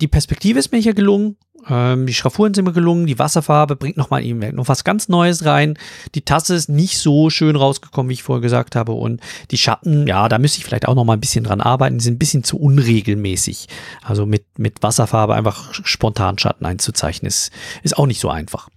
die 0.00 0.08
Perspektive 0.08 0.60
ist 0.60 0.70
mir 0.70 0.78
hier 0.78 0.94
gelungen. 0.94 1.36
Ähm, 1.68 2.06
die 2.06 2.14
Schraffuren 2.14 2.54
sind 2.54 2.64
mir 2.64 2.72
gelungen. 2.72 3.06
Die 3.06 3.18
Wasserfarbe 3.18 3.76
bringt 3.76 3.96
nochmal 3.96 4.22
noch 4.24 4.68
was 4.68 4.84
ganz 4.84 5.08
Neues 5.08 5.44
rein. 5.44 5.78
Die 6.14 6.22
Tasse 6.22 6.54
ist 6.54 6.68
nicht 6.68 6.98
so 6.98 7.30
schön 7.30 7.56
rausgekommen, 7.56 8.10
wie 8.10 8.14
ich 8.14 8.22
vorher 8.22 8.42
gesagt 8.42 8.76
habe. 8.76 8.92
Und 8.92 9.20
die 9.50 9.58
Schatten, 9.58 10.06
ja, 10.06 10.28
da 10.28 10.38
müsste 10.38 10.58
ich 10.58 10.64
vielleicht 10.64 10.88
auch 10.88 10.94
noch 10.94 11.04
mal 11.04 11.14
ein 11.14 11.20
bisschen 11.20 11.44
dran 11.44 11.60
arbeiten. 11.60 11.98
Die 11.98 12.04
sind 12.04 12.14
ein 12.14 12.18
bisschen 12.18 12.44
zu 12.44 12.58
unregelmäßig. 12.58 13.68
Also 14.02 14.26
mit, 14.26 14.44
mit 14.58 14.82
Wasserfarbe 14.82 15.34
einfach 15.34 15.72
spontan 15.72 16.38
Schatten 16.38 16.66
einzuzeichnen, 16.66 17.28
ist, 17.28 17.50
ist 17.82 17.96
auch 17.96 18.06
nicht 18.06 18.20
so 18.20 18.28
einfach. 18.30 18.68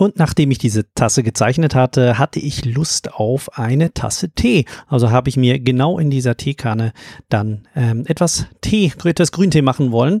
Und 0.00 0.16
nachdem 0.16 0.52
ich 0.52 0.58
diese 0.58 0.84
Tasse 0.94 1.24
gezeichnet 1.24 1.74
hatte, 1.74 2.20
hatte 2.20 2.38
ich 2.38 2.64
Lust 2.64 3.12
auf 3.14 3.58
eine 3.58 3.92
Tasse 3.94 4.30
Tee. 4.30 4.64
Also 4.86 5.10
habe 5.10 5.28
ich 5.28 5.36
mir 5.36 5.58
genau 5.58 5.98
in 5.98 6.08
dieser 6.08 6.36
Teekanne 6.36 6.92
dann 7.28 7.66
ähm, 7.74 8.04
etwas 8.06 8.46
Tee, 8.60 8.92
etwas 9.02 9.32
Grüntee 9.32 9.60
machen 9.60 9.90
wollen. 9.90 10.20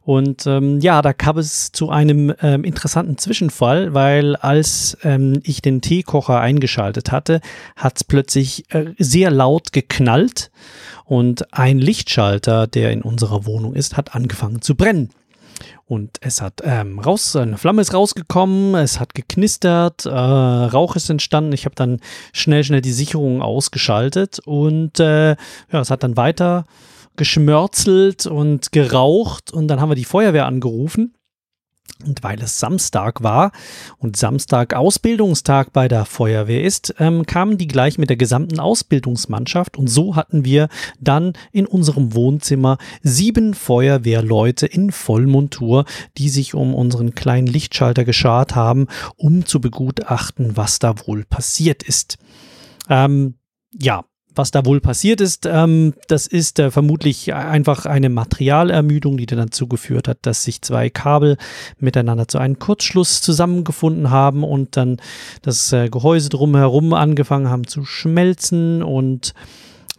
Und 0.00 0.46
ähm, 0.46 0.80
ja, 0.80 1.02
da 1.02 1.12
kam 1.12 1.36
es 1.36 1.72
zu 1.72 1.90
einem 1.90 2.32
ähm, 2.40 2.64
interessanten 2.64 3.18
Zwischenfall, 3.18 3.92
weil 3.92 4.34
als 4.36 4.96
ähm, 5.02 5.40
ich 5.42 5.60
den 5.60 5.82
Teekocher 5.82 6.40
eingeschaltet 6.40 7.12
hatte, 7.12 7.42
hat 7.76 7.98
es 7.98 8.04
plötzlich 8.04 8.64
äh, 8.72 8.94
sehr 8.96 9.30
laut 9.30 9.74
geknallt 9.74 10.50
und 11.04 11.52
ein 11.52 11.78
Lichtschalter, 11.78 12.66
der 12.66 12.92
in 12.92 13.02
unserer 13.02 13.44
Wohnung 13.44 13.74
ist, 13.74 13.98
hat 13.98 14.14
angefangen 14.14 14.62
zu 14.62 14.74
brennen. 14.74 15.10
Und 15.88 16.18
es 16.20 16.42
hat 16.42 16.60
ähm, 16.64 16.98
raus, 16.98 17.34
eine 17.34 17.56
Flamme 17.56 17.80
ist 17.80 17.94
rausgekommen, 17.94 18.74
es 18.74 19.00
hat 19.00 19.14
geknistert, 19.14 20.04
äh, 20.04 20.10
Rauch 20.10 20.96
ist 20.96 21.08
entstanden. 21.08 21.54
Ich 21.54 21.64
habe 21.64 21.74
dann 21.74 22.00
schnell, 22.34 22.62
schnell 22.62 22.82
die 22.82 22.92
Sicherung 22.92 23.40
ausgeschaltet 23.40 24.38
und 24.44 25.00
äh, 25.00 25.30
ja, 25.30 25.80
es 25.80 25.90
hat 25.90 26.02
dann 26.02 26.18
weiter 26.18 26.66
geschmörzelt 27.16 28.26
und 28.26 28.70
geraucht 28.70 29.50
und 29.50 29.68
dann 29.68 29.80
haben 29.80 29.90
wir 29.90 29.96
die 29.96 30.04
Feuerwehr 30.04 30.44
angerufen. 30.44 31.14
Und 32.04 32.22
weil 32.22 32.40
es 32.40 32.60
Samstag 32.60 33.24
war 33.24 33.50
und 33.98 34.16
Samstag 34.16 34.74
Ausbildungstag 34.74 35.72
bei 35.72 35.88
der 35.88 36.04
Feuerwehr 36.04 36.62
ist, 36.62 36.94
ähm, 37.00 37.26
kamen 37.26 37.58
die 37.58 37.66
gleich 37.66 37.98
mit 37.98 38.08
der 38.08 38.16
gesamten 38.16 38.60
Ausbildungsmannschaft 38.60 39.76
und 39.76 39.88
so 39.88 40.14
hatten 40.14 40.44
wir 40.44 40.68
dann 41.00 41.32
in 41.50 41.66
unserem 41.66 42.14
Wohnzimmer 42.14 42.78
sieben 43.02 43.52
Feuerwehrleute 43.52 44.66
in 44.66 44.92
Vollmontur, 44.92 45.86
die 46.18 46.28
sich 46.28 46.54
um 46.54 46.72
unseren 46.72 47.16
kleinen 47.16 47.48
Lichtschalter 47.48 48.04
geschart 48.04 48.54
haben, 48.54 48.86
um 49.16 49.44
zu 49.44 49.60
begutachten, 49.60 50.56
was 50.56 50.78
da 50.78 50.94
wohl 51.06 51.24
passiert 51.24 51.82
ist. 51.82 52.16
Ähm, 52.88 53.34
ja, 53.72 54.04
was 54.34 54.50
da 54.50 54.64
wohl 54.64 54.80
passiert 54.80 55.20
ist, 55.20 55.46
ähm, 55.46 55.94
das 56.06 56.26
ist 56.26 56.58
äh, 56.58 56.70
vermutlich 56.70 57.34
einfach 57.34 57.86
eine 57.86 58.08
Materialermüdung, 58.08 59.16
die 59.16 59.26
dann 59.26 59.38
dazu 59.38 59.66
geführt 59.66 60.08
hat, 60.08 60.18
dass 60.22 60.44
sich 60.44 60.62
zwei 60.62 60.90
Kabel 60.90 61.36
miteinander 61.78 62.28
zu 62.28 62.38
einem 62.38 62.58
Kurzschluss 62.58 63.20
zusammengefunden 63.20 64.10
haben 64.10 64.44
und 64.44 64.76
dann 64.76 64.98
das 65.42 65.72
äh, 65.72 65.88
Gehäuse 65.88 66.28
drumherum 66.28 66.92
angefangen 66.92 67.50
haben 67.50 67.66
zu 67.66 67.84
schmelzen 67.84 68.82
und 68.82 69.34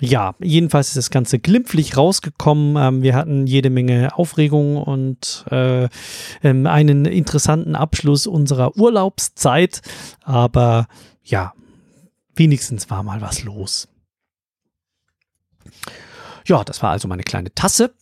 ja, 0.01 0.33
jedenfalls 0.39 0.89
ist 0.89 0.97
das 0.97 1.09
Ganze 1.09 1.39
glimpflich 1.39 1.97
rausgekommen. 1.97 2.77
Ähm, 2.77 3.01
wir 3.01 3.15
hatten 3.15 3.45
jede 3.47 3.69
Menge 3.69 4.17
Aufregung 4.17 4.77
und 4.77 5.45
äh, 5.51 5.89
ähm, 6.41 6.67
einen 6.67 7.03
interessanten 7.03 7.75
Abschluss 7.75 8.25
unserer 8.25 8.77
Urlaubszeit. 8.77 9.81
Aber 10.23 10.87
ja, 11.23 11.53
wenigstens 12.33 12.89
war 12.89 13.03
mal 13.03 13.19
was 13.19 13.43
los. 13.43 13.88
Ja, 16.45 16.63
das 16.63 16.81
war 16.81 16.91
also 16.91 17.07
meine 17.07 17.23
kleine 17.23 17.53
Tasse. 17.53 17.93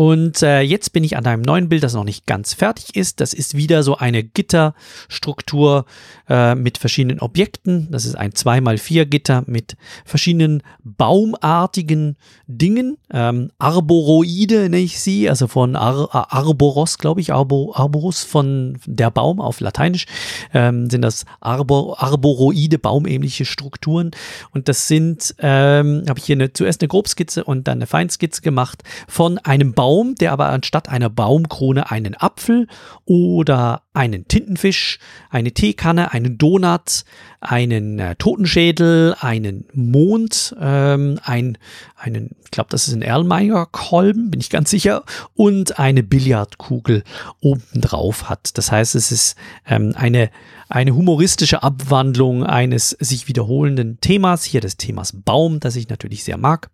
Und 0.00 0.42
äh, 0.42 0.62
jetzt 0.62 0.94
bin 0.94 1.04
ich 1.04 1.18
an 1.18 1.26
einem 1.26 1.42
neuen 1.42 1.68
Bild, 1.68 1.82
das 1.82 1.92
noch 1.92 2.04
nicht 2.04 2.24
ganz 2.24 2.54
fertig 2.54 2.96
ist. 2.96 3.20
Das 3.20 3.34
ist 3.34 3.54
wieder 3.54 3.82
so 3.82 3.98
eine 3.98 4.24
Gitterstruktur 4.24 5.84
äh, 6.26 6.54
mit 6.54 6.78
verschiedenen 6.78 7.20
Objekten. 7.20 7.88
Das 7.90 8.06
ist 8.06 8.14
ein 8.14 8.30
2x4 8.30 9.04
Gitter 9.04 9.44
mit 9.44 9.76
verschiedenen 10.06 10.62
baumartigen 10.82 12.16
Dingen. 12.46 12.96
Ähm, 13.12 13.50
Arboroide 13.58 14.70
nenne 14.70 14.78
ich 14.78 15.00
sie, 15.00 15.28
also 15.28 15.48
von 15.48 15.76
Ar 15.76 16.08
Arboros, 16.32 16.96
glaube 16.96 17.20
ich, 17.20 17.34
Arbo 17.34 17.74
Arborus 17.74 18.24
von 18.24 18.78
der 18.86 19.10
Baum 19.10 19.38
auf 19.38 19.60
Lateinisch, 19.60 20.06
ähm, 20.54 20.88
sind 20.88 21.02
das 21.02 21.26
Arbor 21.40 22.02
Arboroide, 22.02 22.78
baumähnliche 22.78 23.44
Strukturen. 23.44 24.12
Und 24.52 24.68
das 24.68 24.88
sind, 24.88 25.34
ähm, 25.40 26.04
habe 26.08 26.18
ich 26.18 26.24
hier 26.24 26.36
eine, 26.36 26.54
zuerst 26.54 26.80
eine 26.80 26.88
Grobskizze 26.88 27.44
und 27.44 27.68
dann 27.68 27.76
eine 27.76 27.86
Feinskizze 27.86 28.40
gemacht 28.40 28.82
von 29.06 29.36
einem 29.36 29.74
Baum 29.74 29.89
Baum, 29.90 30.14
der 30.14 30.30
aber 30.30 30.50
anstatt 30.50 30.88
einer 30.88 31.10
Baumkrone 31.10 31.90
einen 31.90 32.14
Apfel 32.14 32.68
oder 33.06 33.82
einen 33.92 34.28
Tintenfisch, 34.28 35.00
eine 35.30 35.50
Teekanne, 35.50 36.12
einen 36.12 36.38
Donut, 36.38 37.02
einen 37.40 37.98
äh, 37.98 38.14
Totenschädel, 38.14 39.16
einen 39.18 39.64
Mond, 39.72 40.54
ähm, 40.60 41.18
ein, 41.24 41.58
einen, 41.96 42.36
ich 42.44 42.52
glaube, 42.52 42.68
das 42.70 42.86
ist 42.86 42.94
ein 42.94 43.02
Erlenmeyer-Kolben, 43.02 44.30
bin 44.30 44.38
ich 44.38 44.48
ganz 44.48 44.70
sicher, 44.70 45.02
und 45.34 45.80
eine 45.80 46.04
Billardkugel 46.04 47.02
obendrauf 47.40 48.28
hat. 48.28 48.56
Das 48.58 48.70
heißt, 48.70 48.94
es 48.94 49.10
ist 49.10 49.34
ähm, 49.66 49.92
eine, 49.96 50.30
eine 50.68 50.94
humoristische 50.94 51.64
Abwandlung 51.64 52.44
eines 52.44 52.90
sich 52.90 53.26
wiederholenden 53.26 53.98
Themas, 54.00 54.44
hier 54.44 54.60
des 54.60 54.76
Themas 54.76 55.20
Baum, 55.24 55.58
das 55.58 55.74
ich 55.74 55.88
natürlich 55.88 56.22
sehr 56.22 56.36
mag. 56.36 56.70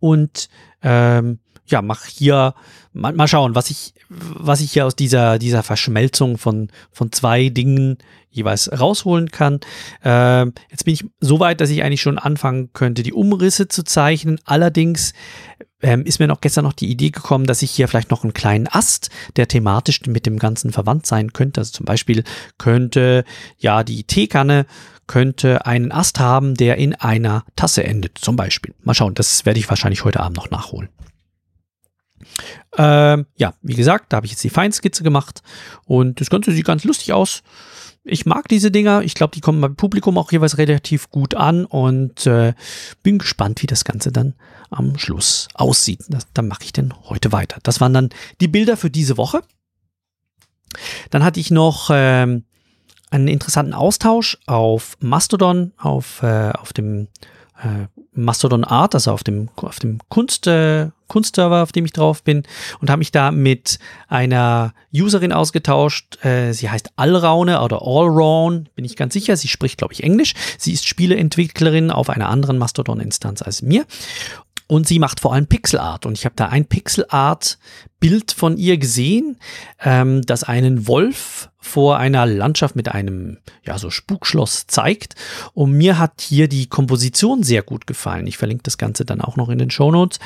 Und 0.00 0.48
ähm, 0.82 1.38
ja, 1.68 1.82
mach 1.82 2.04
hier 2.06 2.54
mal, 2.92 3.12
mal 3.12 3.28
schauen, 3.28 3.54
was 3.54 3.70
ich, 3.70 3.94
was 4.08 4.60
ich 4.60 4.72
hier 4.72 4.86
aus 4.86 4.96
dieser, 4.96 5.38
dieser 5.38 5.62
Verschmelzung 5.62 6.38
von, 6.38 6.68
von 6.90 7.12
zwei 7.12 7.48
Dingen 7.48 7.98
jeweils 8.30 8.70
rausholen 8.78 9.30
kann. 9.30 9.60
Äh, 10.04 10.46
jetzt 10.70 10.84
bin 10.84 10.94
ich 10.94 11.04
so 11.20 11.40
weit, 11.40 11.60
dass 11.60 11.70
ich 11.70 11.82
eigentlich 11.82 12.02
schon 12.02 12.18
anfangen 12.18 12.72
könnte, 12.72 13.02
die 13.02 13.12
Umrisse 13.12 13.68
zu 13.68 13.84
zeichnen. 13.84 14.38
Allerdings 14.44 15.12
ähm, 15.80 16.04
ist 16.04 16.18
mir 16.18 16.26
noch 16.26 16.40
gestern 16.40 16.64
noch 16.64 16.72
die 16.72 16.90
Idee 16.90 17.10
gekommen, 17.10 17.46
dass 17.46 17.62
ich 17.62 17.70
hier 17.70 17.88
vielleicht 17.88 18.10
noch 18.10 18.24
einen 18.24 18.34
kleinen 18.34 18.66
Ast, 18.66 19.10
der 19.36 19.48
thematisch 19.48 20.02
mit 20.06 20.26
dem 20.26 20.38
Ganzen 20.38 20.72
verwandt 20.72 21.06
sein 21.06 21.32
könnte. 21.32 21.60
Also 21.60 21.72
zum 21.72 21.86
Beispiel 21.86 22.24
könnte 22.58 23.24
ja 23.58 23.84
die 23.84 24.04
Teekanne 24.04 24.66
könnte 25.06 25.64
einen 25.64 25.90
Ast 25.90 26.20
haben, 26.20 26.54
der 26.54 26.76
in 26.76 26.94
einer 26.94 27.44
Tasse 27.56 27.82
endet, 27.82 28.18
zum 28.18 28.36
Beispiel. 28.36 28.74
Mal 28.82 28.94
schauen, 28.94 29.14
das 29.14 29.46
werde 29.46 29.58
ich 29.58 29.68
wahrscheinlich 29.68 30.04
heute 30.04 30.20
Abend 30.20 30.36
noch 30.36 30.50
nachholen. 30.50 30.90
Ähm, 32.76 33.26
ja, 33.36 33.54
wie 33.62 33.74
gesagt, 33.74 34.12
da 34.12 34.16
habe 34.16 34.26
ich 34.26 34.32
jetzt 34.32 34.44
die 34.44 34.50
Feinskizze 34.50 35.02
gemacht 35.02 35.42
und 35.84 36.20
das 36.20 36.30
Ganze 36.30 36.52
sieht 36.52 36.66
ganz 36.66 36.84
lustig 36.84 37.12
aus. 37.12 37.42
Ich 38.04 38.24
mag 38.24 38.48
diese 38.48 38.70
Dinger. 38.70 39.02
Ich 39.02 39.14
glaube, 39.14 39.34
die 39.34 39.40
kommen 39.40 39.60
beim 39.60 39.76
Publikum 39.76 40.16
auch 40.16 40.32
jeweils 40.32 40.56
relativ 40.56 41.10
gut 41.10 41.34
an 41.34 41.64
und 41.66 42.26
äh, 42.26 42.54
bin 43.02 43.18
gespannt, 43.18 43.62
wie 43.62 43.66
das 43.66 43.84
Ganze 43.84 44.12
dann 44.12 44.34
am 44.70 44.98
Schluss 44.98 45.48
aussieht. 45.54 46.04
Das, 46.08 46.26
dann 46.32 46.48
mache 46.48 46.64
ich 46.64 46.72
denn 46.72 46.94
heute 47.04 47.32
weiter. 47.32 47.58
Das 47.62 47.80
waren 47.80 47.92
dann 47.92 48.10
die 48.40 48.48
Bilder 48.48 48.76
für 48.76 48.90
diese 48.90 49.16
Woche. 49.18 49.42
Dann 51.10 51.22
hatte 51.22 51.40
ich 51.40 51.50
noch 51.50 51.90
ähm, 51.92 52.44
einen 53.10 53.28
interessanten 53.28 53.74
Austausch 53.74 54.38
auf 54.46 54.96
Mastodon, 55.00 55.72
auf, 55.76 56.22
äh, 56.22 56.50
auf 56.50 56.72
dem 56.72 57.04
äh, 57.04 57.06
Mastodon 58.12 58.64
Art, 58.64 58.94
also 58.94 59.12
auf 59.12 59.22
dem, 59.22 59.48
auf 59.56 59.78
dem 59.78 59.98
Kunst, 60.08 60.46
äh, 60.46 60.88
Kunstserver, 61.06 61.62
auf 61.62 61.72
dem 61.72 61.84
ich 61.84 61.92
drauf 61.92 62.22
bin, 62.22 62.42
und 62.80 62.90
habe 62.90 62.98
mich 62.98 63.12
da 63.12 63.30
mit 63.30 63.78
einer 64.08 64.74
Userin 64.92 65.32
ausgetauscht. 65.32 66.22
Äh, 66.24 66.52
sie 66.52 66.68
heißt 66.68 66.90
Allraune 66.96 67.62
oder 67.62 67.80
Allraun, 67.82 68.68
bin 68.74 68.84
ich 68.84 68.96
ganz 68.96 69.14
sicher. 69.14 69.36
Sie 69.36 69.48
spricht, 69.48 69.78
glaube 69.78 69.94
ich, 69.94 70.02
Englisch. 70.02 70.34
Sie 70.58 70.72
ist 70.72 70.86
Spieleentwicklerin 70.86 71.90
auf 71.90 72.10
einer 72.10 72.28
anderen 72.28 72.58
Mastodon-Instanz 72.58 73.42
als 73.42 73.62
mir. 73.62 73.86
Und 74.68 74.86
sie 74.86 74.98
macht 74.98 75.20
vor 75.20 75.32
allem 75.32 75.46
Pixelart. 75.46 76.06
Und 76.06 76.12
ich 76.12 76.26
habe 76.26 76.34
da 76.36 76.48
ein 76.48 76.66
Pixelart-Bild 76.66 78.32
von 78.32 78.58
ihr 78.58 78.76
gesehen, 78.76 79.38
ähm, 79.82 80.22
das 80.22 80.44
einen 80.44 80.86
Wolf 80.86 81.48
vor 81.58 81.96
einer 81.96 82.26
Landschaft 82.26 82.76
mit 82.76 82.88
einem, 82.88 83.38
ja, 83.64 83.78
so 83.78 83.90
Spukschloss 83.90 84.66
zeigt. 84.66 85.14
Und 85.54 85.72
mir 85.72 85.98
hat 85.98 86.20
hier 86.20 86.48
die 86.48 86.66
Komposition 86.66 87.42
sehr 87.42 87.62
gut 87.62 87.86
gefallen. 87.86 88.26
Ich 88.26 88.36
verlinke 88.36 88.62
das 88.62 88.78
Ganze 88.78 89.06
dann 89.06 89.22
auch 89.22 89.36
noch 89.36 89.48
in 89.48 89.58
den 89.58 89.70
Show 89.70 89.90
Notes. 89.90 90.18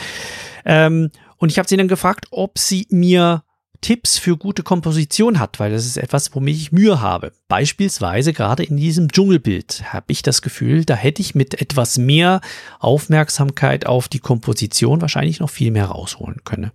Ähm, 0.64 1.11
und 1.38 1.50
ich 1.50 1.59
habe 1.59 1.68
sie 1.68 1.76
dann 1.76 1.88
gefragt, 1.88 2.26
ob 2.33 2.59
sie 2.59 2.87
mir 2.90 3.44
Tipps 3.83 4.16
für 4.16 4.37
gute 4.37 4.62
Komposition 4.62 5.38
hat, 5.38 5.61
weil 5.61 5.73
das 5.73 5.85
ist 5.85 5.99
etwas, 5.99 6.35
womit 6.35 6.57
ich 6.57 6.73
Mühe 6.73 7.01
habe. 7.01 7.33
Beispielsweise 7.49 8.33
gerade 8.33 8.62
in 8.62 8.77
diesem 8.77 9.11
Dschungelbild 9.11 9.92
habe 9.92 10.07
ich 10.09 10.23
das 10.23 10.40
Gefühl, 10.40 10.85
da 10.85 10.95
hätte 10.95 11.21
ich 11.21 11.35
mit 11.35 11.61
etwas 11.61 11.99
mehr 11.99 12.40
Aufmerksamkeit 12.79 13.85
auf 13.85 14.09
die 14.09 14.21
Komposition 14.21 15.03
wahrscheinlich 15.03 15.40
noch 15.40 15.51
viel 15.51 15.73
mehr 15.73 15.87
rausholen 15.87 16.45
können. 16.45 16.71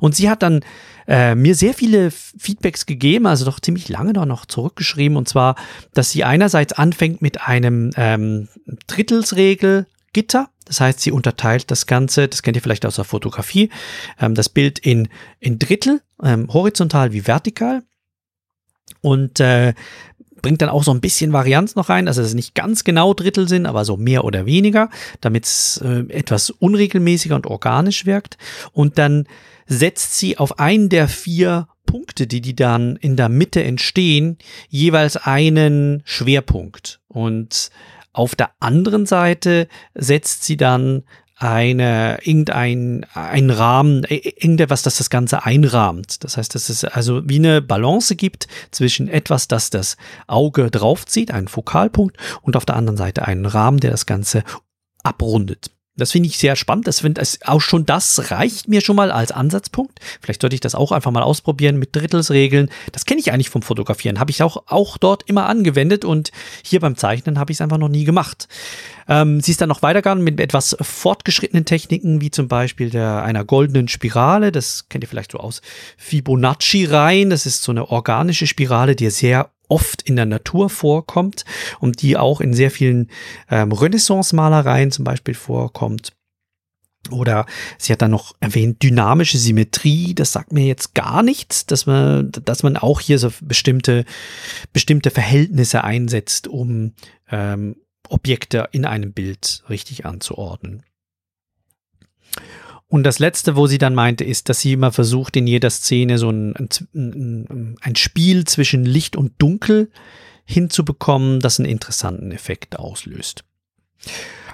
Und 0.00 0.16
sie 0.16 0.28
hat 0.30 0.42
dann 0.42 0.64
äh, 1.06 1.34
mir 1.34 1.54
sehr 1.54 1.74
viele 1.74 2.10
Feedbacks 2.10 2.86
gegeben, 2.86 3.26
also 3.26 3.44
doch 3.44 3.60
ziemlich 3.60 3.88
lange 3.88 4.14
da 4.14 4.26
noch 4.26 4.46
zurückgeschrieben, 4.46 5.16
und 5.16 5.28
zwar, 5.28 5.56
dass 5.94 6.10
sie 6.10 6.24
einerseits 6.24 6.72
anfängt 6.72 7.22
mit 7.22 7.42
einem 7.42 7.90
ähm, 7.96 8.48
Drittelsregel 8.86 9.86
Gitter. 10.12 10.48
Das 10.66 10.80
heißt, 10.80 11.00
sie 11.00 11.12
unterteilt 11.12 11.70
das 11.70 11.86
Ganze, 11.86 12.28
das 12.28 12.42
kennt 12.42 12.56
ihr 12.56 12.62
vielleicht 12.62 12.84
aus 12.84 12.96
der 12.96 13.04
Fotografie, 13.04 13.70
ähm, 14.20 14.34
das 14.34 14.48
Bild 14.48 14.78
in, 14.78 15.08
in 15.40 15.58
Drittel, 15.58 16.02
ähm, 16.22 16.52
horizontal 16.52 17.12
wie 17.12 17.26
vertikal. 17.26 17.82
Und 19.00 19.40
äh, 19.40 19.74
bringt 20.42 20.62
dann 20.62 20.68
auch 20.68 20.84
so 20.84 20.92
ein 20.92 21.00
bisschen 21.00 21.32
Varianz 21.32 21.74
noch 21.74 21.88
rein, 21.88 22.06
also 22.06 22.20
dass 22.20 22.28
es 22.28 22.34
nicht 22.34 22.54
ganz 22.54 22.84
genau 22.84 23.14
Drittel 23.14 23.48
sind, 23.48 23.66
aber 23.66 23.84
so 23.84 23.96
mehr 23.96 24.24
oder 24.24 24.46
weniger, 24.46 24.90
damit 25.20 25.44
es 25.44 25.78
äh, 25.78 26.04
etwas 26.08 26.50
unregelmäßiger 26.50 27.34
und 27.34 27.46
organisch 27.46 28.06
wirkt. 28.06 28.36
Und 28.72 28.98
dann 28.98 29.26
setzt 29.66 30.18
sie 30.18 30.38
auf 30.38 30.58
einen 30.58 30.88
der 30.88 31.08
vier 31.08 31.68
Punkte, 31.86 32.26
die 32.26 32.40
die 32.40 32.54
dann 32.54 32.96
in 32.96 33.16
der 33.16 33.28
Mitte 33.28 33.62
entstehen, 33.62 34.38
jeweils 34.68 35.16
einen 35.16 36.02
Schwerpunkt. 36.04 37.00
Und 37.08 37.70
auf 38.16 38.34
der 38.34 38.50
anderen 38.60 39.06
Seite 39.06 39.68
setzt 39.94 40.44
sie 40.44 40.56
dann 40.56 41.04
eine, 41.38 42.18
irgendein, 42.22 43.04
ein 43.12 43.50
Rahmen, 43.50 44.04
äh, 44.04 44.16
irgendetwas, 44.16 44.82
das 44.82 44.96
das 44.96 45.10
Ganze 45.10 45.44
einrahmt. 45.44 46.24
Das 46.24 46.38
heißt, 46.38 46.54
dass 46.54 46.70
es 46.70 46.82
also 46.84 47.20
wie 47.28 47.36
eine 47.36 47.60
Balance 47.60 48.16
gibt 48.16 48.48
zwischen 48.70 49.08
etwas, 49.08 49.48
das 49.48 49.68
das 49.68 49.98
Auge 50.26 50.70
draufzieht, 50.70 51.30
einen 51.30 51.48
Fokalpunkt, 51.48 52.16
und 52.40 52.56
auf 52.56 52.64
der 52.64 52.76
anderen 52.76 52.96
Seite 52.96 53.26
einen 53.26 53.44
Rahmen, 53.44 53.80
der 53.80 53.90
das 53.90 54.06
Ganze 54.06 54.44
abrundet. 55.02 55.70
Das 55.96 56.12
finde 56.12 56.28
ich 56.28 56.36
sehr 56.36 56.56
spannend. 56.56 56.86
Das 56.86 57.00
finde 57.00 57.22
auch 57.44 57.60
schon 57.60 57.86
das 57.86 58.30
reicht 58.30 58.68
mir 58.68 58.80
schon 58.80 58.96
mal 58.96 59.10
als 59.10 59.32
Ansatzpunkt. 59.32 59.98
Vielleicht 60.20 60.42
sollte 60.42 60.54
ich 60.54 60.60
das 60.60 60.74
auch 60.74 60.92
einfach 60.92 61.10
mal 61.10 61.22
ausprobieren 61.22 61.78
mit 61.78 61.96
Drittelsregeln. 61.96 62.70
Das 62.92 63.06
kenne 63.06 63.20
ich 63.20 63.32
eigentlich 63.32 63.50
vom 63.50 63.62
Fotografieren. 63.62 64.20
Habe 64.20 64.30
ich 64.30 64.42
auch, 64.42 64.64
auch 64.66 64.98
dort 64.98 65.28
immer 65.28 65.46
angewendet 65.46 66.04
und 66.04 66.32
hier 66.62 66.80
beim 66.80 66.96
Zeichnen 66.96 67.38
habe 67.38 67.50
ich 67.50 67.56
es 67.56 67.60
einfach 67.60 67.78
noch 67.78 67.88
nie 67.88 68.04
gemacht. 68.04 68.48
Ähm, 69.08 69.40
sie 69.40 69.52
ist 69.52 69.60
dann 69.60 69.68
noch 69.68 69.82
weitergegangen 69.82 70.22
mit 70.22 70.40
etwas 70.40 70.76
fortgeschrittenen 70.80 71.64
Techniken, 71.64 72.20
wie 72.20 72.30
zum 72.30 72.48
Beispiel 72.48 72.90
der, 72.90 73.22
einer 73.22 73.44
goldenen 73.44 73.88
Spirale. 73.88 74.52
Das 74.52 74.88
kennt 74.88 75.04
ihr 75.04 75.08
vielleicht 75.08 75.32
so 75.32 75.38
aus 75.38 75.62
Fibonacci-Reihen. 75.96 77.30
Das 77.30 77.46
ist 77.46 77.62
so 77.62 77.72
eine 77.72 77.88
organische 77.88 78.46
Spirale, 78.46 78.96
die 78.96 79.08
sehr 79.10 79.50
oft 79.68 80.02
in 80.02 80.16
der 80.16 80.26
Natur 80.26 80.70
vorkommt 80.70 81.44
und 81.80 82.02
die 82.02 82.16
auch 82.16 82.40
in 82.40 82.54
sehr 82.54 82.70
vielen 82.70 83.10
ähm, 83.50 83.72
Renaissance-Malereien 83.72 84.90
zum 84.90 85.04
Beispiel 85.04 85.34
vorkommt. 85.34 86.12
Oder 87.10 87.46
sie 87.78 87.92
hat 87.92 88.02
dann 88.02 88.10
noch 88.10 88.34
erwähnt, 88.40 88.82
dynamische 88.82 89.38
Symmetrie, 89.38 90.14
das 90.14 90.32
sagt 90.32 90.52
mir 90.52 90.66
jetzt 90.66 90.94
gar 90.94 91.22
nichts, 91.22 91.66
dass 91.66 91.86
man, 91.86 92.32
dass 92.32 92.62
man 92.62 92.76
auch 92.76 93.00
hier 93.00 93.18
so 93.18 93.30
bestimmte, 93.42 94.04
bestimmte 94.72 95.10
Verhältnisse 95.10 95.84
einsetzt, 95.84 96.48
um 96.48 96.94
ähm, 97.30 97.76
Objekte 98.08 98.68
in 98.72 98.84
einem 98.84 99.12
Bild 99.12 99.62
richtig 99.68 100.04
anzuordnen. 100.04 100.82
Und 102.88 103.02
das 103.02 103.18
letzte, 103.18 103.56
wo 103.56 103.66
sie 103.66 103.78
dann 103.78 103.94
meinte, 103.94 104.22
ist, 104.24 104.48
dass 104.48 104.60
sie 104.60 104.72
immer 104.72 104.92
versucht, 104.92 105.36
in 105.36 105.46
jeder 105.46 105.70
Szene 105.70 106.18
so 106.18 106.30
ein, 106.30 106.54
ein, 106.94 107.76
ein 107.80 107.96
Spiel 107.96 108.44
zwischen 108.44 108.84
Licht 108.84 109.16
und 109.16 109.32
Dunkel 109.38 109.90
hinzubekommen, 110.44 111.40
das 111.40 111.58
einen 111.58 111.68
interessanten 111.68 112.30
Effekt 112.30 112.78
auslöst. 112.78 113.44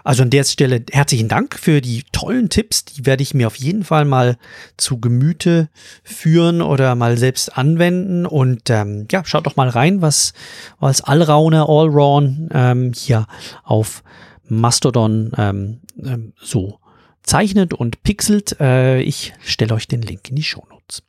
Also 0.05 0.23
an 0.25 0.31
der 0.31 0.45
Stelle 0.45 0.85
herzlichen 0.90 1.29
Dank 1.29 1.57
für 1.59 1.81
die 1.81 2.03
tollen 2.11 2.49
Tipps. 2.49 2.85
Die 2.85 3.07
werde 3.07 3.23
ich 3.23 3.35
mir 3.35 3.47
auf 3.47 3.57
jeden 3.57 3.85
Fall 3.85 4.05
mal 4.05 4.37
zu 4.77 4.99
Gemüte 4.99 5.68
führen 6.03 6.61
oder 6.61 6.95
mal 6.95 7.16
selbst 7.18 7.57
anwenden. 7.57 8.27
Und 8.27 8.68
ähm, 8.71 9.07
ja, 9.12 9.25
schaut 9.25 9.47
doch 9.47 9.57
mal 9.57 9.68
rein, 9.68 10.03
was 10.03 10.33
als 10.81 11.03
Allrauner, 11.03 11.68
Allround 11.68 12.49
ähm, 12.53 12.92
hier 12.95 13.27
auf 13.62 14.03
Mastodon 14.49 15.33
ähm, 15.37 15.81
ähm, 16.03 16.33
so 16.40 16.81
zeichnet 17.23 17.75
und 17.75 18.03
pixelt. 18.03 18.61
Äh, 18.61 19.01
ich 19.01 19.33
stelle 19.43 19.75
euch 19.75 19.89
den 19.89 20.03
Link 20.03 20.29
in 20.29 20.37
die 20.37 20.43
Show 20.43 20.65
Notes. 20.71 21.03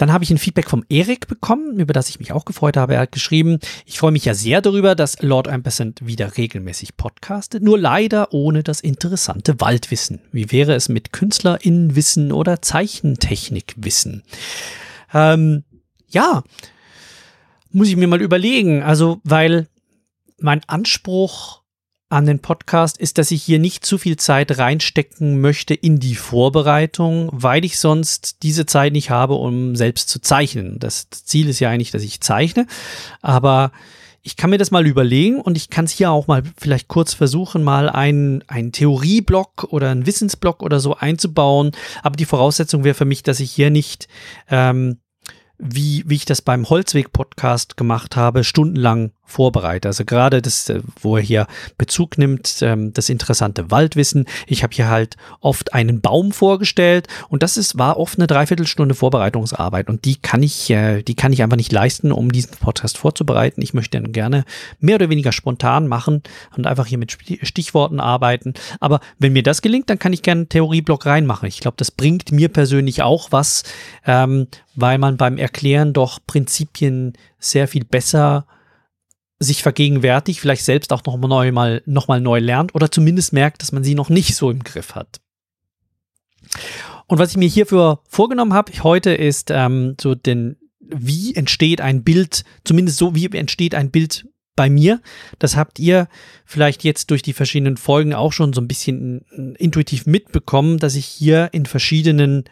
Dann 0.00 0.14
habe 0.14 0.24
ich 0.24 0.30
ein 0.30 0.38
Feedback 0.38 0.70
vom 0.70 0.82
Erik 0.88 1.28
bekommen, 1.28 1.78
über 1.78 1.92
das 1.92 2.08
ich 2.08 2.18
mich 2.18 2.32
auch 2.32 2.46
gefreut 2.46 2.78
habe. 2.78 2.94
Er 2.94 3.00
hat 3.00 3.12
geschrieben, 3.12 3.58
ich 3.84 3.98
freue 3.98 4.12
mich 4.12 4.24
ja 4.24 4.32
sehr 4.32 4.62
darüber, 4.62 4.94
dass 4.94 5.20
Lord 5.20 5.46
Ampersand 5.46 6.06
wieder 6.06 6.38
regelmäßig 6.38 6.96
podcastet, 6.96 7.62
nur 7.62 7.78
leider 7.78 8.32
ohne 8.32 8.62
das 8.62 8.80
interessante 8.80 9.60
Waldwissen. 9.60 10.22
Wie 10.32 10.50
wäre 10.52 10.72
es 10.74 10.88
mit 10.88 11.12
KünstlerInnenwissen 11.12 12.32
oder 12.32 12.62
Zeichentechnikwissen? 12.62 14.22
Ähm, 15.12 15.64
ja, 16.08 16.44
muss 17.70 17.88
ich 17.88 17.96
mir 17.96 18.08
mal 18.08 18.22
überlegen. 18.22 18.82
Also, 18.82 19.20
weil 19.22 19.68
mein 20.38 20.62
Anspruch 20.66 21.59
an 22.10 22.26
den 22.26 22.40
Podcast 22.40 22.98
ist, 22.98 23.18
dass 23.18 23.30
ich 23.30 23.42
hier 23.42 23.60
nicht 23.60 23.86
zu 23.86 23.96
viel 23.96 24.16
Zeit 24.16 24.58
reinstecken 24.58 25.40
möchte 25.40 25.74
in 25.74 26.00
die 26.00 26.16
Vorbereitung, 26.16 27.30
weil 27.32 27.64
ich 27.64 27.78
sonst 27.78 28.42
diese 28.42 28.66
Zeit 28.66 28.92
nicht 28.92 29.10
habe, 29.10 29.34
um 29.34 29.76
selbst 29.76 30.08
zu 30.08 30.20
zeichnen. 30.20 30.78
Das 30.80 31.08
Ziel 31.10 31.48
ist 31.48 31.60
ja 31.60 31.70
eigentlich, 31.70 31.92
dass 31.92 32.02
ich 32.02 32.20
zeichne, 32.20 32.66
aber 33.22 33.70
ich 34.22 34.36
kann 34.36 34.50
mir 34.50 34.58
das 34.58 34.70
mal 34.70 34.86
überlegen 34.86 35.40
und 35.40 35.56
ich 35.56 35.70
kann 35.70 35.86
es 35.86 35.92
hier 35.92 36.10
auch 36.10 36.26
mal 36.26 36.42
vielleicht 36.58 36.88
kurz 36.88 37.14
versuchen, 37.14 37.62
mal 37.62 37.88
einen, 37.88 38.42
einen 38.48 38.72
Theorieblock 38.72 39.68
oder 39.70 39.90
einen 39.90 40.04
Wissensblock 40.04 40.62
oder 40.62 40.78
so 40.78 40.96
einzubauen. 40.96 41.70
Aber 42.02 42.16
die 42.16 42.26
Voraussetzung 42.26 42.84
wäre 42.84 42.94
für 42.94 43.06
mich, 43.06 43.22
dass 43.22 43.40
ich 43.40 43.50
hier 43.50 43.70
nicht 43.70 44.08
ähm, 44.50 44.98
wie, 45.60 46.04
wie 46.06 46.16
ich 46.16 46.24
das 46.24 46.42
beim 46.42 46.68
Holzweg-Podcast 46.68 47.76
gemacht 47.76 48.16
habe, 48.16 48.44
stundenlang 48.44 49.12
vorbereite. 49.30 49.88
Also 49.88 50.04
gerade 50.04 50.42
das, 50.42 50.68
äh, 50.68 50.80
wo 51.00 51.16
er 51.16 51.22
hier 51.22 51.46
Bezug 51.78 52.18
nimmt, 52.18 52.58
ähm, 52.62 52.92
das 52.92 53.08
interessante 53.08 53.70
Waldwissen. 53.70 54.26
Ich 54.46 54.62
habe 54.62 54.74
hier 54.74 54.88
halt 54.88 55.16
oft 55.40 55.72
einen 55.72 56.00
Baum 56.00 56.32
vorgestellt 56.32 57.08
und 57.28 57.42
das 57.42 57.56
ist, 57.56 57.78
war 57.78 57.98
oft 57.98 58.18
eine 58.18 58.26
Dreiviertelstunde 58.26 58.94
Vorbereitungsarbeit 58.94 59.88
und 59.88 60.04
die 60.04 60.16
kann 60.16 60.42
ich, 60.42 60.70
äh, 60.70 61.02
die 61.02 61.14
kann 61.14 61.32
ich 61.32 61.42
einfach 61.42 61.56
nicht 61.56 61.72
leisten, 61.72 62.12
um 62.12 62.32
diesen 62.32 62.56
Podcast 62.56 62.98
vorzubereiten. 62.98 63.62
Ich 63.62 63.74
möchte 63.74 64.00
dann 64.00 64.12
gerne 64.12 64.44
mehr 64.80 64.96
oder 64.96 65.10
weniger 65.10 65.32
spontan 65.32 65.86
machen 65.86 66.22
und 66.56 66.66
einfach 66.66 66.86
hier 66.86 66.98
mit 66.98 67.16
Stichworten 67.42 68.00
arbeiten. 68.00 68.54
Aber 68.80 69.00
wenn 69.18 69.32
mir 69.32 69.42
das 69.42 69.62
gelingt, 69.62 69.90
dann 69.90 69.98
kann 69.98 70.12
ich 70.12 70.22
gerne 70.22 70.40
einen 70.40 70.48
Theorieblock 70.48 71.06
reinmachen. 71.06 71.48
Ich 71.48 71.60
glaube, 71.60 71.76
das 71.76 71.90
bringt 71.90 72.32
mir 72.32 72.48
persönlich 72.48 73.02
auch 73.02 73.32
was, 73.32 73.62
ähm, 74.06 74.48
weil 74.74 74.98
man 74.98 75.16
beim 75.16 75.38
Erklären 75.38 75.92
doch 75.92 76.18
Prinzipien 76.26 77.14
sehr 77.38 77.68
viel 77.68 77.84
besser 77.84 78.46
sich 79.40 79.62
vergegenwärtigt, 79.62 80.38
vielleicht 80.38 80.64
selbst 80.64 80.92
auch 80.92 81.04
noch 81.04 81.16
neu 81.16 81.50
mal, 81.50 81.82
noch 81.86 82.08
mal 82.08 82.20
neu 82.20 82.38
lernt 82.38 82.74
oder 82.74 82.90
zumindest 82.90 83.32
merkt, 83.32 83.62
dass 83.62 83.72
man 83.72 83.82
sie 83.82 83.94
noch 83.94 84.10
nicht 84.10 84.36
so 84.36 84.50
im 84.50 84.62
Griff 84.62 84.94
hat. 84.94 85.20
Und 87.06 87.18
was 87.18 87.30
ich 87.30 87.36
mir 87.38 87.48
hierfür 87.48 88.02
vorgenommen 88.08 88.52
habe 88.52 88.72
heute 88.82 89.12
ist 89.12 89.50
ähm, 89.50 89.96
so 90.00 90.14
den, 90.14 90.56
wie 90.78 91.34
entsteht 91.34 91.80
ein 91.80 92.04
Bild, 92.04 92.44
zumindest 92.64 92.98
so 92.98 93.14
wie 93.14 93.26
entsteht 93.26 93.74
ein 93.74 93.90
Bild 93.90 94.26
bei 94.56 94.68
mir. 94.68 95.00
Das 95.38 95.56
habt 95.56 95.78
ihr 95.78 96.06
vielleicht 96.44 96.84
jetzt 96.84 97.10
durch 97.10 97.22
die 97.22 97.32
verschiedenen 97.32 97.78
Folgen 97.78 98.12
auch 98.12 98.32
schon 98.32 98.52
so 98.52 98.60
ein 98.60 98.68
bisschen 98.68 99.22
intuitiv 99.58 100.06
mitbekommen, 100.06 100.78
dass 100.78 100.96
ich 100.96 101.06
hier 101.06 101.48
in 101.52 101.64
verschiedenen 101.64 102.44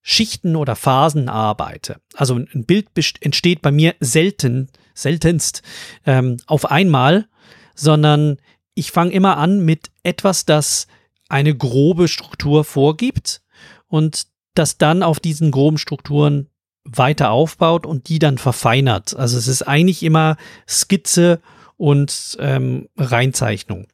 Schichten 0.00 0.54
oder 0.54 0.76
Phasen 0.76 1.28
arbeite. 1.28 1.96
Also 2.14 2.36
ein 2.36 2.64
Bild 2.64 2.88
entsteht 3.20 3.62
bei 3.62 3.72
mir 3.72 3.96
selten, 4.00 4.68
seltenst 5.02 5.62
ähm, 6.06 6.38
auf 6.46 6.70
einmal, 6.70 7.28
sondern 7.74 8.38
ich 8.74 8.90
fange 8.90 9.12
immer 9.12 9.36
an 9.36 9.64
mit 9.64 9.90
etwas, 10.02 10.44
das 10.44 10.86
eine 11.28 11.54
grobe 11.54 12.08
Struktur 12.08 12.64
vorgibt 12.64 13.42
und 13.86 14.26
das 14.54 14.78
dann 14.78 15.02
auf 15.02 15.20
diesen 15.20 15.50
groben 15.50 15.78
Strukturen 15.78 16.48
weiter 16.84 17.30
aufbaut 17.30 17.86
und 17.86 18.08
die 18.08 18.18
dann 18.18 18.38
verfeinert. 18.38 19.14
Also 19.14 19.36
es 19.36 19.46
ist 19.46 19.62
eigentlich 19.62 20.02
immer 20.02 20.36
Skizze 20.66 21.40
und 21.76 22.36
ähm, 22.40 22.88
Reinzeichnung. 22.96 23.86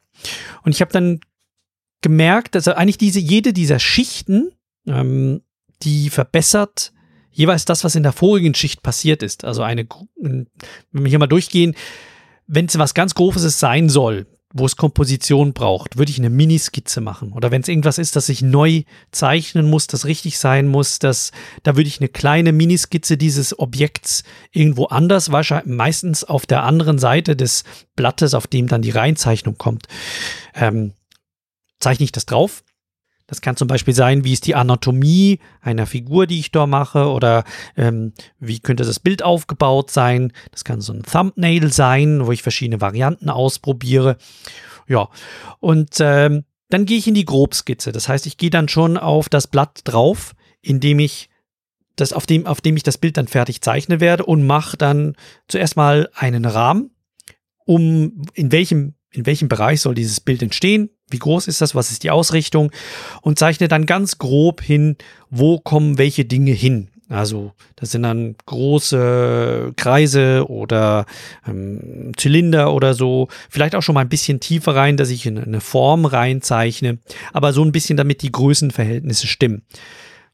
Und 0.63 0.71
ich 0.71 0.81
habe 0.81 0.91
dann 0.91 1.19
gemerkt, 2.01 2.55
dass 2.55 2.67
eigentlich 2.67 2.97
diese, 2.97 3.19
jede 3.19 3.53
dieser 3.53 3.79
Schichten 3.79 4.51
ähm, 4.87 5.41
die 5.81 6.09
verbessert 6.09 6.93
jeweils 7.35 7.65
das, 7.65 7.83
was 7.83 7.95
in 7.95 8.03
der 8.03 8.13
vorigen 8.13 8.55
Schicht 8.55 8.81
passiert 8.81 9.21
ist. 9.21 9.43
Also 9.43 9.61
eine, 9.61 9.85
wenn 10.15 10.47
wir 10.91 11.09
hier 11.09 11.19
mal 11.19 11.27
durchgehen, 11.27 11.75
wenn 12.47 12.65
es 12.65 12.77
was 12.77 12.93
ganz 12.93 13.13
Großes 13.13 13.59
sein 13.59 13.89
soll, 13.89 14.25
wo 14.53 14.65
es 14.65 14.77
Komposition 14.77 15.51
braucht, 15.51 15.97
würde 15.97 16.11
ich 16.11 16.17
eine 16.17 16.29
Miniskizze 16.29 17.01
machen. 17.01 17.33
Oder 17.33 17.51
wenn 17.51 17.61
es 17.61 17.67
irgendwas 17.67 17.97
ist, 17.97 18.15
das 18.15 18.29
ich 18.29 18.41
neu 18.41 18.83
zeichnen 19.11 19.69
muss, 19.69 19.87
das 19.87 20.05
richtig 20.05 20.39
sein 20.39 20.67
muss, 20.67 20.97
das, 20.99 21.33
da 21.63 21.75
würde 21.75 21.89
ich 21.89 21.99
eine 21.99 22.07
kleine 22.07 22.53
Miniskizze 22.53 23.17
dieses 23.17 23.59
Objekts 23.59 24.23
irgendwo 24.51 24.85
anders, 24.85 25.29
wahrscheinlich 25.33 25.75
meistens 25.75 26.23
auf 26.23 26.45
der 26.45 26.63
anderen 26.63 26.99
Seite 26.99 27.35
des 27.35 27.65
Blattes, 27.97 28.33
auf 28.33 28.47
dem 28.47 28.67
dann 28.67 28.81
die 28.81 28.91
Reinzeichnung 28.91 29.57
kommt, 29.57 29.87
ähm, 30.53 30.93
zeichne 31.81 32.05
ich 32.05 32.13
das 32.13 32.25
drauf 32.25 32.63
das 33.27 33.41
kann 33.41 33.55
zum 33.55 33.67
Beispiel 33.67 33.93
sein, 33.93 34.23
wie 34.23 34.33
ist 34.33 34.45
die 34.45 34.55
Anatomie 34.55 35.39
einer 35.61 35.87
Figur, 35.87 36.27
die 36.27 36.39
ich 36.39 36.51
da 36.51 36.67
mache, 36.67 37.09
oder 37.09 37.43
ähm, 37.75 38.13
wie 38.39 38.59
könnte 38.59 38.85
das 38.85 38.99
Bild 38.99 39.23
aufgebaut 39.23 39.89
sein. 39.89 40.31
Das 40.51 40.63
kann 40.63 40.81
so 40.81 40.93
ein 40.93 41.03
Thumbnail 41.03 41.71
sein, 41.71 42.25
wo 42.25 42.31
ich 42.31 42.43
verschiedene 42.43 42.81
Varianten 42.81 43.29
ausprobiere. 43.29 44.17
Ja, 44.87 45.09
und 45.59 45.95
ähm, 45.99 46.43
dann 46.69 46.85
gehe 46.85 46.97
ich 46.97 47.07
in 47.07 47.15
die 47.15 47.25
Grobskizze. 47.25 47.91
Das 47.91 48.07
heißt, 48.07 48.25
ich 48.27 48.37
gehe 48.37 48.49
dann 48.49 48.67
schon 48.67 48.97
auf 48.97 49.29
das 49.29 49.47
Blatt 49.47 49.81
drauf, 49.85 50.35
indem 50.61 50.99
ich 50.99 51.29
das, 51.95 52.13
auf 52.13 52.25
dem, 52.25 52.45
auf 52.45 52.61
dem 52.61 52.75
ich 52.77 52.83
das 52.83 52.97
Bild 52.97 53.17
dann 53.17 53.27
fertig 53.27 53.61
zeichnen 53.61 53.99
werde 53.99 54.25
und 54.25 54.45
mache 54.45 54.77
dann 54.77 55.15
zuerst 55.47 55.77
mal 55.77 56.09
einen 56.13 56.45
Rahmen, 56.45 56.91
um 57.65 58.23
in 58.33 58.51
welchem, 58.51 58.95
in 59.15 59.25
welchem 59.25 59.47
Bereich 59.47 59.81
soll 59.81 59.95
dieses 59.95 60.19
Bild 60.19 60.41
entstehen, 60.41 60.89
wie 61.09 61.19
groß 61.19 61.47
ist 61.47 61.61
das, 61.61 61.75
was 61.75 61.91
ist 61.91 62.03
die 62.03 62.11
Ausrichtung 62.11 62.71
und 63.21 63.39
zeichne 63.39 63.67
dann 63.67 63.85
ganz 63.85 64.17
grob 64.17 64.61
hin, 64.61 64.97
wo 65.29 65.59
kommen 65.59 65.97
welche 65.97 66.25
Dinge 66.25 66.51
hin. 66.51 66.89
Also 67.07 67.51
das 67.75 67.91
sind 67.91 68.03
dann 68.03 68.35
große 68.47 69.73
Kreise 69.75 70.45
oder 70.49 71.05
ähm, 71.47 72.11
Zylinder 72.17 72.73
oder 72.73 72.95
so. 72.95 73.27
Vielleicht 73.49 73.75
auch 73.75 73.83
schon 73.83 73.93
mal 73.93 74.01
ein 74.01 74.09
bisschen 74.09 74.39
tiefer 74.39 74.75
rein, 74.75 74.97
dass 74.97 75.11
ich 75.11 75.27
eine 75.27 75.61
Form 75.61 76.05
reinzeichne, 76.05 76.97
aber 77.31 77.53
so 77.53 77.63
ein 77.63 77.71
bisschen 77.71 77.95
damit 77.95 78.23
die 78.23 78.31
Größenverhältnisse 78.31 79.27
stimmen. 79.27 79.61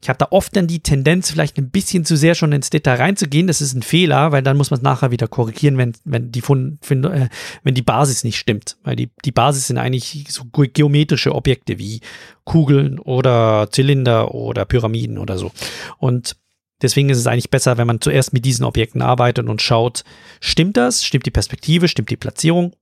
Ich 0.02 0.10
habe 0.10 0.18
da 0.18 0.28
oft 0.32 0.56
dann 0.56 0.66
die 0.66 0.80
Tendenz, 0.80 1.30
vielleicht 1.30 1.60
ein 1.60 1.70
bisschen 1.70 2.06
zu 2.06 2.18
sehr 2.18 2.34
schon 2.34 2.52
ins 2.54 2.72
Detail 2.72 2.96
reinzugehen. 2.96 3.46
Das 3.46 3.62
ist 3.62 3.76
ein 3.76 3.84
Fehler, 3.84 4.32
weil 4.32 4.42
dann 4.42 4.58
muss 4.58 4.72
man 4.72 4.80
es 4.80 4.84
nachher 4.84 5.12
wieder 5.12 5.28
korrigieren, 5.28 5.78
wenn, 5.78 5.94
wenn, 6.06 6.32
die, 6.32 6.42
wenn, 6.42 7.04
äh, 7.04 7.30
wenn 7.64 7.76
die 7.76 7.84
Basis 7.84 8.24
nicht 8.24 8.38
stimmt. 8.38 8.78
Weil 8.84 8.96
die, 8.96 9.12
die 9.24 9.32
Basis 9.32 9.68
sind 9.68 9.78
eigentlich 9.78 10.26
so 10.30 10.46
geometrische 10.52 11.36
Objekte 11.36 11.78
wie 11.78 12.02
Kugeln 12.46 12.98
oder 12.98 13.70
Zylinder 13.72 14.34
oder 14.34 14.66
Pyramiden 14.66 15.20
oder 15.20 15.38
so. 15.38 15.52
Und 16.00 16.36
deswegen 16.82 17.10
ist 17.10 17.20
es 17.20 17.28
eigentlich 17.28 17.52
besser, 17.52 17.78
wenn 17.78 17.86
man 17.88 18.02
zuerst 18.02 18.34
mit 18.34 18.44
diesen 18.44 18.66
Objekten 18.66 19.04
arbeitet 19.04 19.48
und 19.48 19.62
schaut, 19.62 20.04
stimmt 20.40 20.78
das? 20.78 21.06
Stimmt 21.06 21.28
die 21.28 21.32
Perspektive? 21.32 21.88
Stimmt 21.88 22.10
die 22.10 22.18
Platzierung? 22.18 22.74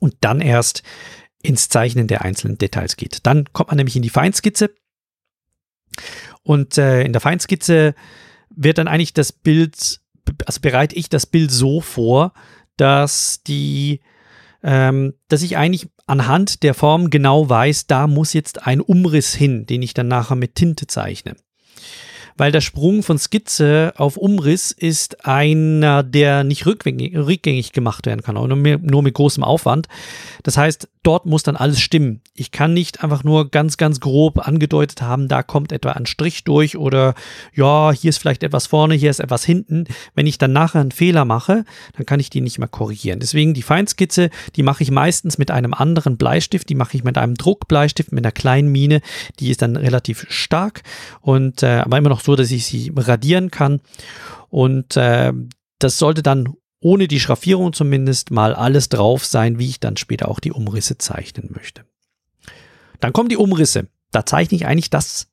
Und 0.00 0.16
dann 0.22 0.40
erst 0.40 0.82
ins 1.42 1.68
Zeichnen 1.68 2.08
der 2.08 2.22
einzelnen 2.22 2.58
Details 2.58 2.96
geht. 2.96 3.20
Dann 3.22 3.44
kommt 3.52 3.68
man 3.68 3.76
nämlich 3.76 3.94
in 3.94 4.02
die 4.02 4.10
Feinskizze 4.10 4.70
und 6.42 6.78
äh, 6.78 7.02
in 7.02 7.12
der 7.12 7.20
Feinskizze 7.20 7.94
wird 8.50 8.78
dann 8.78 8.88
eigentlich 8.88 9.14
das 9.14 9.32
Bild, 9.32 10.00
also 10.46 10.60
bereite 10.60 10.96
ich 10.96 11.08
das 11.08 11.26
Bild 11.26 11.50
so 11.50 11.80
vor, 11.80 12.32
dass 12.76 13.42
die, 13.46 14.00
ähm, 14.62 15.14
dass 15.28 15.42
ich 15.42 15.56
eigentlich 15.56 15.88
anhand 16.06 16.62
der 16.62 16.74
Form 16.74 17.10
genau 17.10 17.48
weiß, 17.48 17.86
da 17.86 18.06
muss 18.06 18.32
jetzt 18.32 18.66
ein 18.66 18.80
Umriss 18.80 19.34
hin, 19.34 19.66
den 19.66 19.82
ich 19.82 19.94
dann 19.94 20.08
nachher 20.08 20.36
mit 20.36 20.54
Tinte 20.54 20.86
zeichne 20.86 21.36
weil 22.38 22.52
der 22.52 22.60
Sprung 22.60 23.02
von 23.02 23.18
Skizze 23.18 23.92
auf 23.96 24.16
Umriss 24.16 24.70
ist 24.70 25.26
einer, 25.26 26.02
der 26.02 26.44
nicht 26.44 26.66
rückgängig, 26.66 27.72
gemacht 27.72 28.06
werden 28.06 28.22
kann, 28.22 28.36
nur 28.36 28.56
mit, 28.56 28.82
nur 28.82 29.02
mit 29.02 29.14
großem 29.14 29.42
Aufwand. 29.42 29.88
Das 30.44 30.56
heißt, 30.56 30.88
dort 31.02 31.26
muss 31.26 31.42
dann 31.42 31.56
alles 31.56 31.80
stimmen. 31.80 32.20
Ich 32.34 32.50
kann 32.50 32.74
nicht 32.74 33.02
einfach 33.02 33.24
nur 33.24 33.50
ganz, 33.50 33.76
ganz 33.76 33.98
grob 33.98 34.46
angedeutet 34.46 35.02
haben, 35.02 35.26
da 35.26 35.42
kommt 35.42 35.72
etwa 35.72 35.92
ein 35.92 36.06
Strich 36.06 36.44
durch 36.44 36.76
oder 36.76 37.14
ja, 37.54 37.92
hier 37.92 38.10
ist 38.10 38.18
vielleicht 38.18 38.42
etwas 38.42 38.66
vorne, 38.66 38.94
hier 38.94 39.10
ist 39.10 39.20
etwas 39.20 39.44
hinten. 39.44 39.84
Wenn 40.14 40.26
ich 40.26 40.38
dann 40.38 40.52
nachher 40.52 40.80
einen 40.80 40.92
Fehler 40.92 41.24
mache, 41.24 41.64
dann 41.96 42.06
kann 42.06 42.20
ich 42.20 42.30
die 42.30 42.40
nicht 42.40 42.58
mehr 42.58 42.68
korrigieren. 42.68 43.20
Deswegen 43.20 43.54
die 43.54 43.62
Feinskizze, 43.62 44.30
die 44.54 44.62
mache 44.62 44.82
ich 44.82 44.90
meistens 44.90 45.38
mit 45.38 45.50
einem 45.50 45.74
anderen 45.74 46.16
Bleistift, 46.16 46.68
die 46.68 46.74
mache 46.74 46.96
ich 46.96 47.04
mit 47.04 47.18
einem 47.18 47.34
Druckbleistift, 47.34 48.12
mit 48.12 48.24
einer 48.24 48.32
kleinen 48.32 48.70
Mine, 48.70 49.00
die 49.40 49.50
ist 49.50 49.62
dann 49.62 49.76
relativ 49.76 50.26
stark 50.28 50.82
und 51.20 51.62
äh, 51.62 51.78
aber 51.78 51.98
immer 51.98 52.10
noch 52.10 52.20
so, 52.20 52.27
dass 52.36 52.50
ich 52.50 52.66
sie 52.66 52.92
radieren 52.96 53.50
kann. 53.50 53.80
Und 54.48 54.96
äh, 54.96 55.32
das 55.78 55.98
sollte 55.98 56.22
dann 56.22 56.54
ohne 56.80 57.08
die 57.08 57.20
Schraffierung 57.20 57.72
zumindest 57.72 58.30
mal 58.30 58.54
alles 58.54 58.88
drauf 58.88 59.24
sein, 59.24 59.58
wie 59.58 59.68
ich 59.68 59.80
dann 59.80 59.96
später 59.96 60.28
auch 60.28 60.40
die 60.40 60.52
Umrisse 60.52 60.98
zeichnen 60.98 61.50
möchte. 61.52 61.84
Dann 63.00 63.12
kommen 63.12 63.28
die 63.28 63.36
Umrisse. 63.36 63.88
Da 64.10 64.24
zeichne 64.24 64.56
ich 64.56 64.66
eigentlich 64.66 64.90
das 64.90 65.28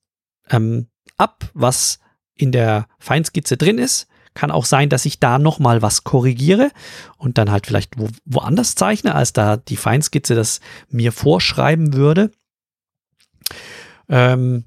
ähm, 0.49 0.88
ab, 1.17 1.49
was 1.53 1.99
in 2.36 2.51
der 2.51 2.88
Feinskizze 2.99 3.58
drin 3.58 3.77
ist. 3.77 4.08
Kann 4.34 4.51
auch 4.51 4.65
sein, 4.65 4.89
dass 4.89 5.05
ich 5.05 5.19
da 5.19 5.39
nochmal 5.39 5.81
was 5.81 6.03
korrigiere 6.03 6.71
und 7.17 7.38
dann 7.38 7.51
halt 7.51 7.67
vielleicht 7.67 7.97
wo, 7.97 8.10
woanders 8.25 8.75
zeichne, 8.75 9.15
als 9.15 9.31
da 9.31 9.55
die 9.55 9.77
Feinskizze 9.77 10.36
das 10.36 10.60
mir 10.89 11.13
vorschreiben 11.13 11.93
würde. 11.93 12.31
Ähm, 14.10 14.65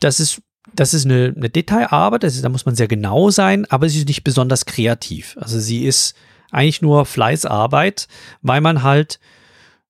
das 0.00 0.20
ist 0.20 0.42
das 0.74 0.94
ist 0.94 1.04
eine, 1.04 1.32
eine 1.36 1.50
Detailarbeit, 1.50 2.24
ist, 2.24 2.42
da 2.44 2.48
muss 2.48 2.66
man 2.66 2.74
sehr 2.74 2.88
genau 2.88 3.30
sein, 3.30 3.66
aber 3.70 3.88
sie 3.88 3.98
ist 3.98 4.08
nicht 4.08 4.24
besonders 4.24 4.66
kreativ. 4.66 5.36
Also 5.40 5.58
sie 5.58 5.84
ist 5.84 6.14
eigentlich 6.50 6.82
nur 6.82 7.06
Fleißarbeit, 7.06 8.08
weil 8.42 8.60
man 8.60 8.82
halt 8.82 9.20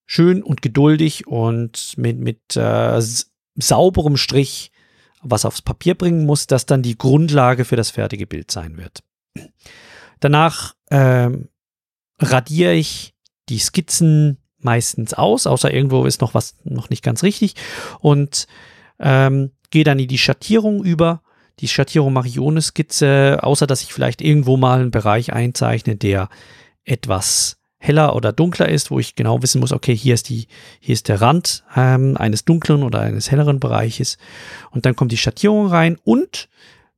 schön 0.06 0.42
und 0.42 0.62
geduldig 0.62 1.26
und 1.26 1.94
mit, 1.96 2.18
mit 2.18 2.56
äh, 2.56 3.00
sauberem 3.56 4.16
Strich 4.16 4.70
was 5.24 5.44
aufs 5.44 5.62
Papier 5.62 5.94
bringen 5.94 6.26
muss, 6.26 6.46
das 6.46 6.66
dann 6.66 6.82
die 6.82 6.98
Grundlage 6.98 7.64
für 7.64 7.76
das 7.76 7.90
fertige 7.90 8.26
Bild 8.26 8.50
sein 8.50 8.76
wird. 8.76 9.02
Danach 10.20 10.74
ähm, 10.90 11.48
radiere 12.18 12.74
ich 12.74 13.14
die 13.48 13.58
Skizzen 13.58 14.38
meistens 14.58 15.14
aus, 15.14 15.46
außer 15.46 15.72
irgendwo 15.72 16.04
ist 16.04 16.20
noch 16.20 16.34
was 16.34 16.56
noch 16.64 16.90
nicht 16.90 17.02
ganz 17.02 17.22
richtig 17.22 17.54
und 18.00 18.46
ähm, 18.98 19.50
gehe 19.70 19.84
dann 19.84 19.98
in 19.98 20.08
die 20.08 20.18
Schattierung 20.18 20.84
über. 20.84 21.22
Die 21.60 21.68
Schattierung 21.68 22.12
mache 22.12 22.28
ich 22.28 22.40
ohne 22.40 22.60
Skizze, 22.62 23.38
außer 23.42 23.66
dass 23.66 23.82
ich 23.82 23.92
vielleicht 23.92 24.20
irgendwo 24.20 24.56
mal 24.56 24.80
einen 24.80 24.90
Bereich 24.90 25.32
einzeichne, 25.32 25.96
der 25.96 26.28
etwas 26.84 27.58
heller 27.78 28.16
oder 28.16 28.32
dunkler 28.32 28.68
ist, 28.68 28.90
wo 28.90 28.98
ich 28.98 29.14
genau 29.14 29.42
wissen 29.42 29.60
muss, 29.60 29.72
okay, 29.72 29.94
hier 29.94 30.14
ist 30.14 30.30
die, 30.30 30.46
hier 30.80 30.94
ist 30.94 31.08
der 31.08 31.20
Rand 31.20 31.64
ähm, 31.76 32.16
eines 32.16 32.44
dunklen 32.44 32.82
oder 32.82 33.00
eines 33.00 33.30
helleren 33.30 33.60
Bereiches. 33.60 34.16
Und 34.70 34.86
dann 34.86 34.96
kommt 34.96 35.12
die 35.12 35.18
Schattierung 35.18 35.66
rein 35.66 35.98
und 36.02 36.48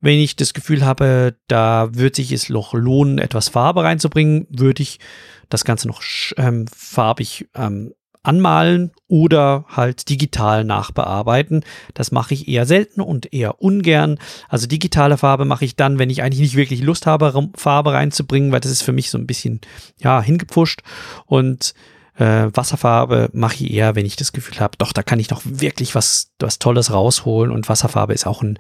wenn 0.01 0.19
ich 0.19 0.37
das 0.37 0.55
Gefühl 0.55 0.85
habe, 0.85 1.35
da 1.49 1.89
würde 1.93 2.17
sich 2.17 2.31
es 2.31 2.49
noch 2.49 2.75
lohnen, 2.75 3.19
etwas 3.19 3.49
Farbe 3.49 3.83
reinzubringen, 3.83 4.47
würde 4.51 4.83
ich 4.83 5.01
das 5.49 5.65
Ganze 5.65 5.89
noch 5.89 6.03
ähm, 6.37 6.67
farbig 6.69 7.49
ähm, 7.55 7.93
anmalen 8.27 8.93
oder 9.09 9.65
halt 9.69 10.09
digital 10.09 10.65
nachbearbeiten. 10.65 11.65
Das 11.95 12.13
mache 12.13 12.35
ich 12.35 12.49
eher 12.49 12.67
selten 12.67 13.01
und 13.01 13.33
eher 13.33 13.63
ungern. 13.63 14.19
Also 14.49 14.67
digitale 14.67 15.17
Farbe 15.17 15.45
mache 15.45 15.65
ich 15.65 15.77
dann, 15.77 15.99
wenn 15.99 16.11
ich 16.11 16.23
eigentlich 16.23 16.41
nicht 16.41 16.57
wirklich 16.57 16.83
Lust 16.83 17.07
habe, 17.07 17.51
Farbe 17.55 17.93
reinzubringen, 17.93 18.53
weil 18.53 18.61
das 18.61 18.73
ist 18.73 18.83
für 18.83 18.93
mich 18.93 19.11
so 19.11 19.19
ein 19.19 19.27
bisschen, 19.27 19.61
ja, 19.99 20.21
hingepfuscht. 20.21 20.83
Und 21.27 21.75
äh, 22.19 22.49
Wasserfarbe 22.53 23.31
mache 23.33 23.57
ich 23.57 23.71
eher, 23.71 23.95
wenn 23.95 24.07
ich 24.07 24.17
das 24.17 24.33
Gefühl 24.33 24.59
habe, 24.61 24.77
doch, 24.79 24.93
da 24.93 25.03
kann 25.03 25.21
ich 25.21 25.31
noch 25.31 25.43
wirklich 25.45 25.95
was, 25.95 26.33
was 26.39 26.59
Tolles 26.59 26.93
rausholen. 26.93 27.53
Und 27.53 27.69
Wasserfarbe 27.69 28.15
ist 28.15 28.27
auch 28.27 28.43
ein, 28.43 28.59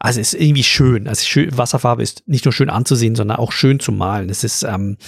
also 0.00 0.20
ist 0.20 0.34
irgendwie 0.34 0.64
schön. 0.64 1.08
Also 1.08 1.24
schön, 1.24 1.56
Wasserfarbe 1.56 2.02
ist 2.02 2.24
nicht 2.26 2.44
nur 2.44 2.52
schön 2.52 2.70
anzusehen, 2.70 3.14
sondern 3.14 3.38
auch 3.38 3.52
schön 3.52 3.80
zu 3.80 3.92
malen. 3.92 4.28
Es 4.28 4.44
ist 4.44 4.62
ähm, 4.64 4.98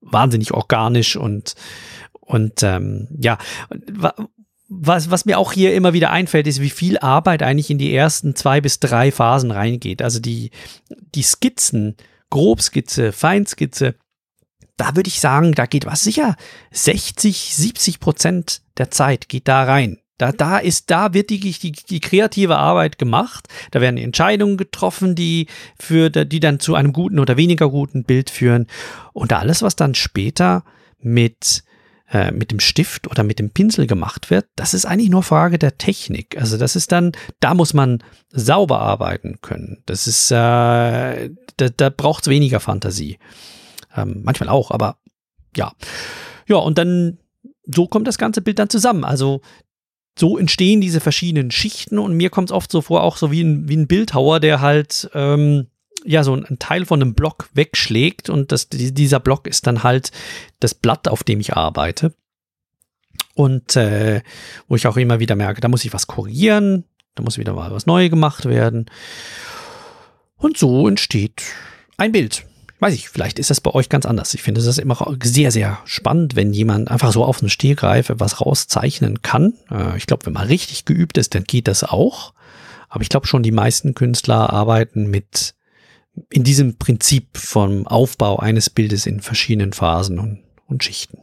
wahnsinnig 0.00 0.52
organisch 0.52 1.16
und 1.16 1.54
und 2.32 2.62
ähm, 2.62 3.08
ja, 3.20 3.36
was, 4.68 5.10
was 5.10 5.26
mir 5.26 5.38
auch 5.38 5.52
hier 5.52 5.74
immer 5.74 5.92
wieder 5.92 6.10
einfällt, 6.10 6.46
ist, 6.46 6.62
wie 6.62 6.70
viel 6.70 6.98
Arbeit 6.98 7.42
eigentlich 7.42 7.68
in 7.68 7.76
die 7.76 7.94
ersten 7.94 8.34
zwei 8.34 8.62
bis 8.62 8.80
drei 8.80 9.12
Phasen 9.12 9.50
reingeht. 9.50 10.00
Also 10.00 10.18
die, 10.18 10.50
die 11.14 11.22
Skizzen, 11.22 11.94
Grobskizze, 12.30 13.12
Feinskizze, 13.12 13.96
da 14.78 14.96
würde 14.96 15.08
ich 15.08 15.20
sagen, 15.20 15.52
da 15.52 15.66
geht 15.66 15.84
was 15.84 16.02
sicher 16.02 16.36
60, 16.70 17.54
70 17.54 18.00
Prozent 18.00 18.62
der 18.78 18.90
Zeit 18.90 19.28
geht 19.28 19.46
da 19.46 19.64
rein. 19.64 19.98
Da, 20.16 20.32
da 20.32 20.56
ist, 20.56 20.90
da 20.90 21.12
wird 21.12 21.28
die, 21.28 21.40
die, 21.40 21.72
die 21.72 22.00
kreative 22.00 22.56
Arbeit 22.56 22.98
gemacht. 22.98 23.48
Da 23.72 23.82
werden 23.82 23.98
Entscheidungen 23.98 24.56
getroffen, 24.56 25.14
die 25.14 25.48
für, 25.78 26.08
die 26.08 26.40
dann 26.40 26.60
zu 26.60 26.76
einem 26.76 26.94
guten 26.94 27.18
oder 27.18 27.36
weniger 27.36 27.68
guten 27.68 28.04
Bild 28.04 28.30
führen. 28.30 28.68
Und 29.12 29.34
alles, 29.34 29.60
was 29.60 29.76
dann 29.76 29.94
später 29.94 30.64
mit 30.98 31.64
äh, 32.12 32.30
mit 32.30 32.50
dem 32.50 32.60
Stift 32.60 33.08
oder 33.08 33.22
mit 33.22 33.38
dem 33.38 33.50
Pinsel 33.50 33.86
gemacht 33.86 34.30
wird, 34.30 34.46
das 34.54 34.74
ist 34.74 34.84
eigentlich 34.84 35.08
nur 35.08 35.22
Frage 35.22 35.58
der 35.58 35.78
Technik. 35.78 36.38
Also 36.38 36.58
das 36.58 36.76
ist 36.76 36.92
dann, 36.92 37.12
da 37.40 37.54
muss 37.54 37.72
man 37.72 38.04
sauber 38.30 38.80
arbeiten 38.80 39.38
können. 39.40 39.82
Das 39.86 40.06
ist, 40.06 40.30
äh, 40.30 40.34
da, 40.34 41.68
da 41.74 41.88
braucht 41.88 42.24
es 42.24 42.30
weniger 42.30 42.60
Fantasie. 42.60 43.18
Ähm, 43.96 44.20
manchmal 44.24 44.50
auch, 44.50 44.70
aber 44.70 44.98
ja. 45.56 45.72
Ja, 46.46 46.56
und 46.56 46.76
dann, 46.76 47.18
so 47.64 47.86
kommt 47.86 48.06
das 48.06 48.18
ganze 48.18 48.42
Bild 48.42 48.58
dann 48.58 48.68
zusammen. 48.68 49.04
Also 49.04 49.40
so 50.18 50.36
entstehen 50.36 50.82
diese 50.82 51.00
verschiedenen 51.00 51.50
Schichten 51.50 51.98
und 51.98 52.14
mir 52.14 52.28
kommt 52.28 52.50
es 52.50 52.54
oft 52.54 52.70
so 52.70 52.82
vor, 52.82 53.02
auch 53.02 53.16
so 53.16 53.30
wie 53.30 53.42
ein, 53.42 53.68
wie 53.68 53.76
ein 53.76 53.86
Bildhauer, 53.86 54.40
der 54.40 54.60
halt 54.60 55.08
ähm, 55.14 55.68
ja, 56.04 56.24
so 56.24 56.34
ein 56.34 56.58
Teil 56.58 56.84
von 56.84 57.00
einem 57.00 57.14
Block 57.14 57.48
wegschlägt 57.54 58.28
und 58.28 58.52
das, 58.52 58.68
dieser 58.68 59.20
Block 59.20 59.46
ist 59.46 59.66
dann 59.66 59.82
halt 59.82 60.10
das 60.60 60.74
Blatt, 60.74 61.08
auf 61.08 61.24
dem 61.24 61.40
ich 61.40 61.54
arbeite. 61.54 62.14
Und 63.34 63.76
äh, 63.76 64.22
wo 64.68 64.76
ich 64.76 64.86
auch 64.86 64.96
immer 64.96 65.20
wieder 65.20 65.36
merke, 65.36 65.60
da 65.60 65.68
muss 65.68 65.84
ich 65.84 65.92
was 65.92 66.06
korrigieren, 66.06 66.84
da 67.14 67.22
muss 67.22 67.38
wieder 67.38 67.54
mal 67.54 67.70
was 67.70 67.86
Neues 67.86 68.10
gemacht 68.10 68.44
werden. 68.44 68.86
Und 70.36 70.58
so 70.58 70.88
entsteht 70.88 71.42
ein 71.96 72.12
Bild. 72.12 72.44
Weiß 72.80 72.94
ich, 72.94 73.08
vielleicht 73.08 73.38
ist 73.38 73.48
das 73.48 73.60
bei 73.60 73.70
euch 73.70 73.88
ganz 73.88 74.06
anders. 74.06 74.34
Ich 74.34 74.42
finde 74.42 74.60
das 74.60 74.78
immer 74.78 75.16
sehr, 75.22 75.52
sehr 75.52 75.78
spannend, 75.84 76.34
wenn 76.34 76.52
jemand 76.52 76.90
einfach 76.90 77.12
so 77.12 77.24
auf 77.24 77.38
den 77.38 77.48
Stehgreif 77.48 78.10
was 78.14 78.40
rauszeichnen 78.40 79.22
kann. 79.22 79.54
Äh, 79.70 79.96
ich 79.96 80.06
glaube, 80.06 80.26
wenn 80.26 80.32
man 80.32 80.48
richtig 80.48 80.84
geübt 80.84 81.16
ist, 81.16 81.34
dann 81.34 81.44
geht 81.44 81.68
das 81.68 81.84
auch. 81.84 82.34
Aber 82.88 83.02
ich 83.02 83.08
glaube 83.08 83.26
schon, 83.26 83.42
die 83.44 83.52
meisten 83.52 83.94
Künstler 83.94 84.52
arbeiten 84.52 85.08
mit 85.08 85.54
in 86.30 86.44
diesem 86.44 86.76
Prinzip 86.76 87.36
vom 87.36 87.86
Aufbau 87.86 88.38
eines 88.38 88.70
Bildes 88.70 89.06
in 89.06 89.20
verschiedenen 89.20 89.72
Phasen 89.72 90.18
und, 90.18 90.42
und 90.66 90.84
Schichten. 90.84 91.18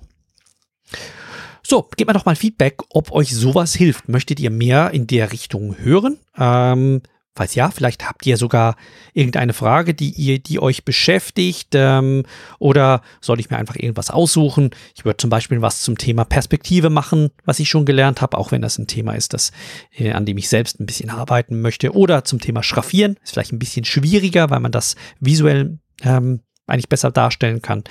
So, 1.64 1.88
gebt 1.96 2.08
mir 2.08 2.14
doch 2.14 2.26
mal 2.26 2.36
Feedback, 2.36 2.78
ob 2.90 3.12
euch 3.12 3.36
sowas 3.36 3.76
hilft. 3.76 4.10
Möchtet 4.10 4.40
ihr 4.40 4.50
mehr 4.50 4.92
in 4.92 5.06
der 5.06 5.32
Richtung 5.32 5.78
hören? 5.78 6.18
Ähm, 6.36 7.02
Falls 7.36 7.56
ja, 7.56 7.72
vielleicht 7.72 8.06
habt 8.06 8.26
ihr 8.26 8.36
sogar 8.38 8.76
irgendeine 9.14 9.54
Frage, 9.54 9.94
die 9.94 10.10
ihr, 10.10 10.40
die 10.40 10.60
euch 10.60 10.84
beschäftigt, 10.84 11.70
ähm, 11.74 12.24
oder 12.58 13.02
soll 13.22 13.40
ich 13.40 13.50
mir 13.50 13.58
einfach 13.58 13.76
irgendwas 13.76 14.10
aussuchen? 14.10 14.72
Ich 14.96 15.06
würde 15.06 15.18
zum 15.18 15.30
Beispiel 15.30 15.62
was 15.62 15.82
zum 15.82 15.98
Thema 15.98 16.26
Perspektive 16.26 16.90
machen, 16.90 17.30
was 17.46 17.60
ich 17.60 17.70
schon 17.70 17.86
gelernt 17.86 18.22
habe, 18.22 18.38
auch 18.38 18.52
wenn 18.52 18.62
das 18.62 18.78
ein 18.78 18.88
Thema 18.88 19.14
ist, 19.14 19.34
das, 19.34 19.52
äh, 19.96 20.12
an 20.12 20.26
dem 20.26 20.38
ich 20.38 20.50
selbst 20.50 20.80
ein 20.80 20.86
bisschen 20.86 21.10
arbeiten 21.10 21.62
möchte. 21.62 21.96
Oder 21.96 22.26
zum 22.26 22.40
Thema 22.40 22.62
Schraffieren, 22.62 23.16
ist 23.24 23.32
vielleicht 23.34 23.54
ein 23.54 23.60
bisschen 23.60 23.86
schwieriger, 23.86 24.50
weil 24.50 24.60
man 24.60 24.72
das 24.72 24.96
visuell 25.20 25.80
ähm, 26.04 26.42
eigentlich 26.70 26.90
besser 26.90 27.12
darstellen 27.12 27.62
kann 27.62 27.84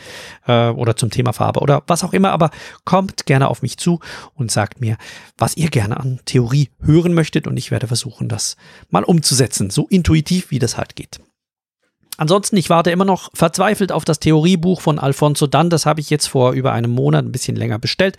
äh, 0.46 0.68
oder 0.68 0.96
zum 0.96 1.10
Thema 1.10 1.32
Farbe 1.32 1.60
oder 1.60 1.82
was 1.86 2.04
auch 2.04 2.12
immer. 2.12 2.32
Aber 2.32 2.50
kommt 2.84 3.26
gerne 3.26 3.48
auf 3.48 3.62
mich 3.62 3.76
zu 3.76 4.00
und 4.34 4.50
sagt 4.50 4.80
mir, 4.80 4.96
was 5.36 5.56
ihr 5.56 5.68
gerne 5.68 5.98
an 5.98 6.20
Theorie 6.24 6.70
hören 6.82 7.14
möchtet 7.14 7.46
und 7.46 7.56
ich 7.56 7.70
werde 7.70 7.86
versuchen, 7.86 8.28
das 8.28 8.56
mal 8.90 9.04
umzusetzen, 9.04 9.70
so 9.70 9.86
intuitiv 9.88 10.50
wie 10.50 10.58
das 10.58 10.76
halt 10.76 10.96
geht. 10.96 11.20
Ansonsten, 12.18 12.56
ich 12.56 12.68
warte 12.68 12.90
immer 12.90 13.04
noch 13.04 13.30
verzweifelt 13.32 13.92
auf 13.92 14.04
das 14.04 14.18
Theoriebuch 14.18 14.80
von 14.80 14.98
Alfonso 14.98 15.46
Dann. 15.46 15.70
Das 15.70 15.86
habe 15.86 16.00
ich 16.00 16.10
jetzt 16.10 16.26
vor 16.26 16.52
über 16.52 16.72
einem 16.72 16.90
Monat 16.90 17.24
ein 17.24 17.30
bisschen 17.30 17.54
länger 17.54 17.78
bestellt. 17.78 18.16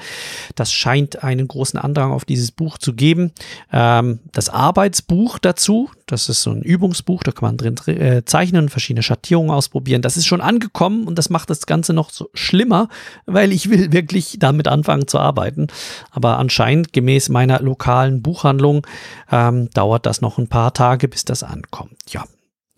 Das 0.56 0.72
scheint 0.72 1.22
einen 1.22 1.48
großen 1.48 1.78
Andrang 1.78 2.14
auf 2.14 2.24
dieses 2.24 2.52
Buch 2.52 2.78
zu 2.78 2.94
geben. 2.94 3.34
Ähm, 3.74 4.20
das 4.32 4.48
Arbeitsbuch 4.48 5.38
dazu, 5.38 5.90
das 6.06 6.30
ist 6.30 6.42
so 6.42 6.52
ein 6.52 6.62
Übungsbuch, 6.62 7.24
da 7.24 7.32
kann 7.32 7.50
man 7.50 7.58
drin 7.58 7.76
äh, 7.88 8.24
zeichnen, 8.24 8.70
verschiedene 8.70 9.04
Schattierungen 9.04 9.52
ausprobieren. 9.52 10.02
Das 10.02 10.16
ist 10.16 10.28
schon 10.28 10.40
angekommen 10.40 11.06
und 11.06 11.18
das 11.20 11.30
macht 11.30 11.50
das 11.50 11.66
Ganze 11.66 11.94
noch 11.94 12.10
so 12.10 12.30
schlimmer, 12.34 12.88
weil 13.26 13.52
ich 13.52 13.70
will 13.70 13.92
wirklich 13.92 14.38
damit 14.40 14.70
anfangen 14.70 15.10
zu 15.10 15.20
arbeiten. 15.20 15.68
Aber 16.10 16.38
anscheinend, 16.38 16.94
gemäß 16.94 17.28
meiner 17.28 17.62
lokalen 17.62 18.22
Buchhandlung, 18.22 18.88
ähm, 19.30 19.70
dauert 19.72 20.06
das 20.06 20.22
noch 20.22 20.38
ein 20.38 20.48
paar 20.48 20.74
Tage, 20.74 21.10
bis 21.10 21.26
das 21.26 21.44
ankommt. 21.44 21.98
Ja, 22.08 22.24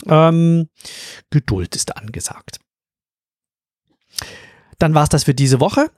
ähm, 0.08 0.70
Geduld 1.30 1.76
ist 1.76 1.96
angesagt. 1.96 2.60
Dann 4.80 4.94
war 4.94 5.04
es 5.04 5.10
das 5.10 5.26
für 5.26 5.34
diese 5.34 5.60
Woche. 5.60 5.92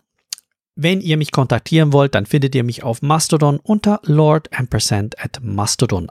Wenn 0.76 1.02
ihr 1.02 1.18
mich 1.18 1.32
kontaktieren 1.32 1.94
wollt, 1.94 2.16
dann 2.16 2.26
findet 2.26 2.56
ihr 2.56 2.64
mich 2.64 2.82
auf 2.84 3.04
Mastodon 3.04 3.60
unter 3.60 4.00
Lord 4.04 4.50
at 4.58 5.40
Mastodon 5.42 6.10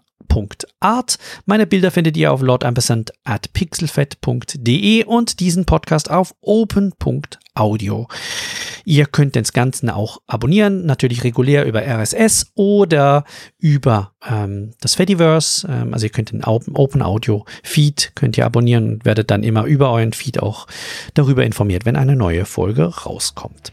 Art. 0.81 1.19
Meine 1.45 1.67
Bilder 1.67 1.91
findet 1.91 2.17
ihr 2.17 2.33
auf 2.33 2.41
lordampersand 2.41 3.13
at 3.25 3.53
pixelfed.de 3.53 5.05
und 5.05 5.41
diesen 5.41 5.67
Podcast 5.67 6.11
auf 6.11 6.35
open.audio. 6.41 8.09
Ihr 8.85 9.07
könnt 9.07 9.35
den 9.35 9.45
Ganzen 9.45 9.91
auch 9.91 10.23
abonnieren, 10.27 10.87
natürlich 10.87 11.23
regulär 11.23 11.67
über 11.67 11.83
RSS 11.83 12.53
oder 12.55 13.25
über 13.59 14.13
ähm, 14.27 14.71
das 14.81 14.95
Fediverse. 14.95 15.69
Ähm, 15.69 15.93
also 15.93 16.07
ihr 16.07 16.11
könnt 16.11 16.33
den 16.33 16.45
Open 16.45 17.03
Audio 17.03 17.45
Feed 17.63 18.13
könnt 18.15 18.39
ihr 18.39 18.47
abonnieren 18.47 18.95
und 18.95 19.05
werdet 19.05 19.31
dann 19.31 19.43
immer 19.43 19.65
über 19.65 19.91
euren 19.91 20.13
Feed 20.13 20.41
auch 20.41 20.67
darüber 21.15 21.45
informiert, 21.45 21.85
wenn 21.85 21.97
eine 21.97 22.17
neue 22.17 22.45
Folge 22.45 22.85
rauskommt. 22.85 23.73